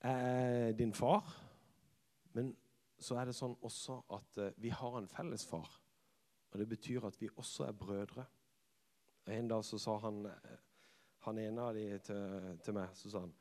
jeg 0.00 0.20
er 0.24 0.72
din 0.72 0.94
far, 0.96 1.26
men 2.32 2.54
så 2.96 3.18
er 3.20 3.28
det 3.28 3.34
sånn 3.36 3.52
også 3.60 3.98
at 4.16 4.38
eh, 4.40 4.54
vi 4.56 4.70
har 4.72 4.94
en 4.96 5.08
felles 5.08 5.44
far. 5.44 5.68
Og 6.50 6.56
det 6.56 6.66
betyr 6.70 7.04
at 7.04 7.18
vi 7.20 7.28
også 7.36 7.66
er 7.66 7.76
brødre. 7.76 8.24
En 9.28 9.48
dag 9.48 9.64
så 9.64 9.76
sa 9.78 9.98
han, 10.00 10.22
eh, 10.26 10.62
han 11.26 11.38
ene 11.38 11.66
av 11.66 11.76
de 11.76 11.84
til, 12.04 12.56
til 12.64 12.76
meg 12.76 12.96
så 12.96 13.12
sa 13.12 13.24
han, 13.26 13.36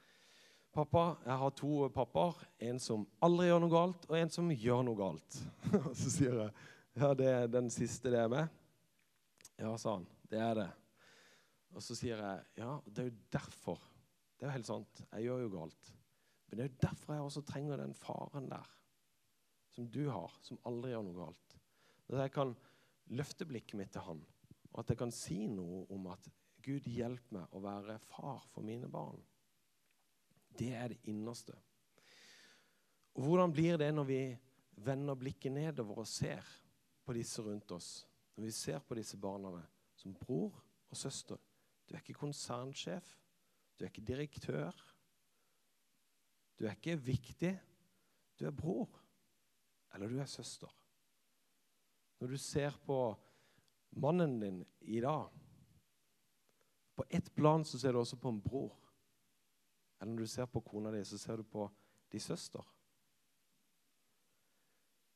Pappa, 0.76 1.06
jeg 1.26 1.38
har 1.42 1.56
to 1.58 1.88
pappaer. 1.96 2.44
En 2.70 2.78
som 2.84 3.08
aldri 3.26 3.48
gjør 3.48 3.64
noe 3.64 3.74
galt, 3.74 4.04
og 4.06 4.20
en 4.20 4.30
som 4.36 4.52
gjør 4.52 4.84
noe 4.86 5.00
galt. 5.00 5.40
Så 5.98 6.12
sier 6.14 6.36
jeg 6.44 6.52
ja, 7.00 7.10
det 7.18 7.30
er 7.32 7.48
den 7.50 7.72
siste 7.74 8.12
det 8.14 8.20
er 8.22 8.30
med. 8.30 8.54
Ja, 9.58 9.72
sa 9.82 9.96
han. 9.96 10.06
Det 10.30 10.38
er 10.44 10.54
det. 10.60 10.68
Og 11.76 11.84
så 11.86 11.96
sier 11.98 12.20
jeg 12.22 12.64
ja, 12.64 12.74
det 12.88 13.04
er 13.04 13.10
jo 13.10 13.18
derfor. 13.34 13.82
Det 14.36 14.46
er 14.46 14.50
jo 14.50 14.56
helt 14.58 14.70
sant. 14.70 15.02
Jeg 15.12 15.28
gjør 15.28 15.44
jo 15.46 15.54
galt. 15.54 15.94
Men 16.50 16.58
det 16.58 16.66
er 16.66 16.72
jo 16.72 16.82
derfor 16.88 17.14
jeg 17.14 17.28
også 17.28 17.46
trenger 17.46 17.82
den 17.82 17.94
faren 17.94 18.50
der, 18.50 18.70
som 19.76 19.86
du 19.94 20.02
har, 20.10 20.34
som 20.42 20.60
aldri 20.66 20.96
gjør 20.96 21.06
noe 21.06 21.20
galt. 21.20 21.58
At 22.10 22.24
jeg 22.24 22.34
kan 22.34 22.54
løfte 23.14 23.46
blikket 23.50 23.78
mitt 23.78 23.92
til 23.94 24.06
han, 24.06 24.22
og 24.72 24.80
at 24.82 24.94
jeg 24.94 25.02
kan 25.02 25.14
si 25.14 25.44
noe 25.52 25.84
om 25.94 26.08
at 26.10 26.30
Gud 26.66 26.88
hjelper 26.90 27.38
meg 27.38 27.54
å 27.56 27.62
være 27.64 28.00
far 28.10 28.42
for 28.54 28.66
mine 28.66 28.90
barn. 28.92 29.22
Det 30.58 30.72
er 30.76 30.92
det 30.92 31.00
innerste. 31.12 31.56
Og 33.16 33.26
Hvordan 33.26 33.54
blir 33.54 33.78
det 33.80 33.92
når 33.94 34.08
vi 34.10 34.22
vender 34.86 35.20
blikket 35.20 35.54
nedover 35.54 36.02
og 36.02 36.10
ser 36.10 36.46
på 37.06 37.16
disse 37.16 37.44
rundt 37.46 37.72
oss? 37.76 37.92
Når 38.36 38.50
vi 38.50 38.56
ser 38.56 38.82
på 38.84 38.98
disse 38.98 39.18
barna 39.22 39.62
som 40.00 40.16
bror 40.18 40.58
og 40.90 40.98
søster. 40.98 41.38
Du 41.90 41.96
er 41.96 42.04
ikke 42.04 42.20
konsernsjef, 42.22 43.08
du 43.80 43.84
er 43.84 43.90
ikke 43.90 44.06
direktør. 44.06 44.76
Du 46.60 46.68
er 46.68 46.76
ikke 46.76 47.00
viktig. 47.02 47.56
Du 48.40 48.46
er 48.46 48.56
bror, 48.56 48.92
eller 49.94 50.08
du 50.08 50.20
er 50.20 50.30
søster. 50.30 50.70
Når 52.20 52.28
du 52.28 52.38
ser 52.38 52.78
på 52.86 53.00
mannen 53.90 54.40
din 54.40 54.66
i 54.82 55.00
dag 55.02 55.30
På 56.96 57.06
ett 57.10 57.36
plan 57.36 57.64
så 57.64 57.80
ser 57.80 57.92
du 57.92 58.00
også 58.00 58.18
på 58.20 58.30
en 58.30 58.42
bror. 58.42 58.76
Eller 60.02 60.12
når 60.14 60.20
du 60.20 60.28
ser 60.28 60.46
på 60.46 60.60
kona 60.60 60.92
di, 60.92 61.04
så 61.06 61.18
ser 61.18 61.38
du 61.38 61.44
på 61.44 61.70
din 62.12 62.20
søster. 62.20 62.64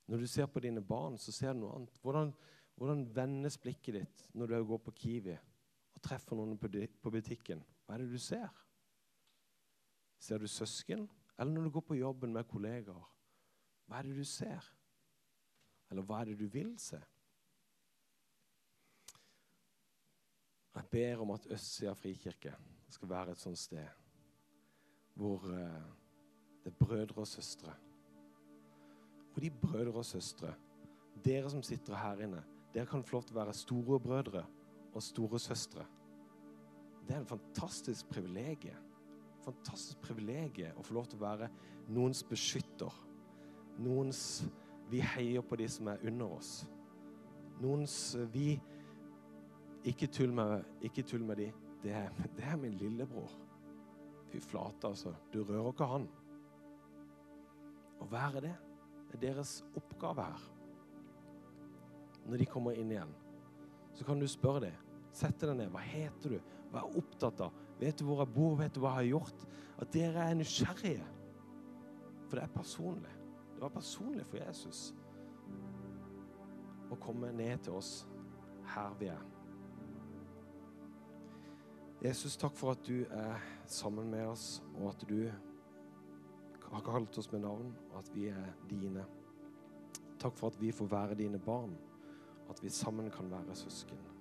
Når 0.07 0.17
du 0.17 0.27
ser 0.27 0.45
på 0.45 0.59
dine 0.59 0.81
barn, 0.81 1.17
så 1.17 1.31
ser 1.31 1.53
du 1.53 1.59
noe 1.59 1.75
annet. 1.75 1.97
Hvordan, 2.01 2.31
hvordan 2.75 3.03
vendes 3.15 3.57
blikket 3.57 3.99
ditt 3.99 4.23
når 4.33 4.47
du 4.47 4.63
går 4.71 4.77
på 4.77 4.91
Kiwi 4.91 5.35
treffer 6.03 6.37
noen 6.37 6.57
på 6.59 7.11
butikken? 7.13 7.63
Hva 7.85 7.95
er 7.95 8.03
det 8.03 8.11
du 8.13 8.19
ser? 8.21 8.51
Ser 10.19 10.39
du 10.39 10.47
søsken? 10.47 11.07
Eller 11.37 11.51
når 11.53 11.67
du 11.67 11.73
går 11.77 11.85
på 11.87 11.99
jobben 11.99 12.33
med 12.35 12.47
kollegaer? 12.47 13.09
Hva 13.87 13.99
er 13.99 14.07
det 14.07 14.17
du 14.17 14.27
ser? 14.27 14.67
Eller 15.91 16.05
hva 16.07 16.21
er 16.21 16.31
det 16.31 16.37
du 16.39 16.47
vil 16.51 16.75
se? 16.79 16.99
Jeg 20.73 20.89
ber 20.89 21.21
om 21.21 21.33
at 21.35 21.45
Østsida 21.53 21.93
frikirke 21.93 22.53
skal 22.89 23.09
være 23.09 23.33
et 23.33 23.41
sånt 23.41 23.59
sted 23.61 23.99
hvor 25.13 25.45
eh, 25.53 25.83
det 26.63 26.71
er 26.71 26.77
brødre 26.79 27.21
og 27.21 27.27
søstre. 27.27 27.73
Hvor 29.33 29.41
de 29.41 29.51
brødre 29.51 30.01
og 30.01 30.05
søstre, 30.05 30.53
dere 31.25 31.49
som 31.49 31.61
sitter 31.63 31.95
her 31.95 32.23
inne, 32.25 32.41
dere 32.73 32.89
kan 32.89 33.03
få 33.03 33.19
lov 33.19 33.27
til 33.27 33.35
å 33.35 33.39
være 33.43 33.53
store 33.53 33.99
brødre 34.01 34.45
og 34.93 35.03
store 35.03 35.39
søstre. 35.39 35.85
Det 37.07 37.15
er 37.15 37.19
en 37.19 37.29
fantastisk 37.29 38.09
privilegie. 38.09 38.75
Fantastisk 39.43 39.99
privilegie 40.01 40.71
å 40.77 40.83
få 40.85 40.95
lov 40.95 41.09
til 41.11 41.19
å 41.19 41.25
være 41.25 41.49
noens 41.91 42.23
beskytter. 42.23 42.93
Noens 43.79 44.43
Vi 44.91 44.99
heier 44.99 45.41
på 45.41 45.55
de 45.55 45.65
som 45.71 45.87
er 45.87 46.01
under 46.05 46.35
oss. 46.37 46.67
Noens 47.61 48.17
Vi 48.33 48.61
Ikke 49.83 50.07
tull 50.07 50.31
med, 50.31 50.63
ikke 50.81 51.03
tull 51.03 51.23
med 51.27 51.41
de. 51.41 51.49
Det 51.83 51.91
er, 51.91 52.11
det 52.37 52.45
er 52.47 52.55
min 52.55 52.77
lillebror. 52.79 53.31
Fy 54.31 54.39
flate, 54.39 54.87
altså. 54.87 55.11
Du 55.33 55.41
rører 55.43 55.73
ikke 55.73 55.87
han. 55.91 56.07
Å 57.99 58.07
være 58.11 58.45
det 58.45 58.53
er 59.13 59.21
deres 59.21 59.57
oppgave 59.75 60.23
her. 60.23 60.45
Når 62.25 62.39
de 62.39 62.47
kommer 62.47 62.79
inn 62.79 62.91
igjen, 62.93 63.11
så 63.93 64.07
kan 64.07 64.19
du 64.19 64.27
spørre 64.31 64.63
dem. 64.69 64.82
Sette 65.13 65.49
deg 65.49 65.59
ned. 65.59 65.71
Hva 65.73 65.83
heter 65.85 66.35
du? 66.35 66.53
Hva 66.71 66.81
er 66.81 66.87
jeg 66.87 67.03
opptatt 67.03 67.43
av? 67.45 67.59
Vet 67.79 67.99
du 67.99 68.07
hvor 68.07 68.23
jeg 68.23 68.33
bor? 68.33 68.55
Vet 68.59 68.73
du 68.73 68.81
hva 68.81 68.95
jeg 68.95 69.01
har 69.01 69.11
gjort? 69.11 69.45
At 69.83 69.93
dere 69.93 70.25
er 70.25 70.39
nysgjerrige. 70.39 71.05
For 72.27 72.39
det 72.39 72.47
er 72.47 72.55
personlig. 72.55 73.13
Det 73.53 73.61
var 73.61 73.73
personlig 73.73 74.25
for 74.25 74.41
Jesus 74.41 74.87
å 76.93 76.97
komme 77.01 77.31
ned 77.33 77.63
til 77.65 77.77
oss 77.77 78.03
her 78.73 78.93
vi 78.99 79.09
er. 79.11 79.21
Jesus, 82.03 82.35
takk 82.37 82.55
for 82.59 82.75
at 82.75 82.83
du 82.83 83.05
er 83.05 83.43
sammen 83.69 84.09
med 84.11 84.27
oss, 84.27 84.61
og 84.75 84.89
at 84.91 85.05
du 85.07 85.29
har 86.73 86.83
kalt 86.83 87.17
oss 87.21 87.29
med 87.31 87.45
navn, 87.45 87.69
og 87.91 87.99
at 88.01 88.09
vi 88.15 88.27
er 88.33 88.49
dine. 88.67 89.05
Takk 90.19 90.35
for 90.35 90.51
at 90.51 90.59
vi 90.59 90.73
får 90.75 90.89
være 90.91 91.19
dine 91.21 91.39
barn, 91.39 91.77
at 92.51 92.59
vi 92.63 92.69
sammen 92.73 93.07
kan 93.13 93.31
være 93.31 93.55
søsken. 93.55 94.12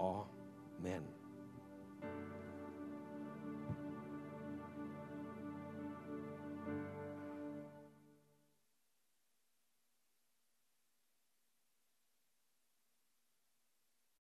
Amen. 0.00 1.19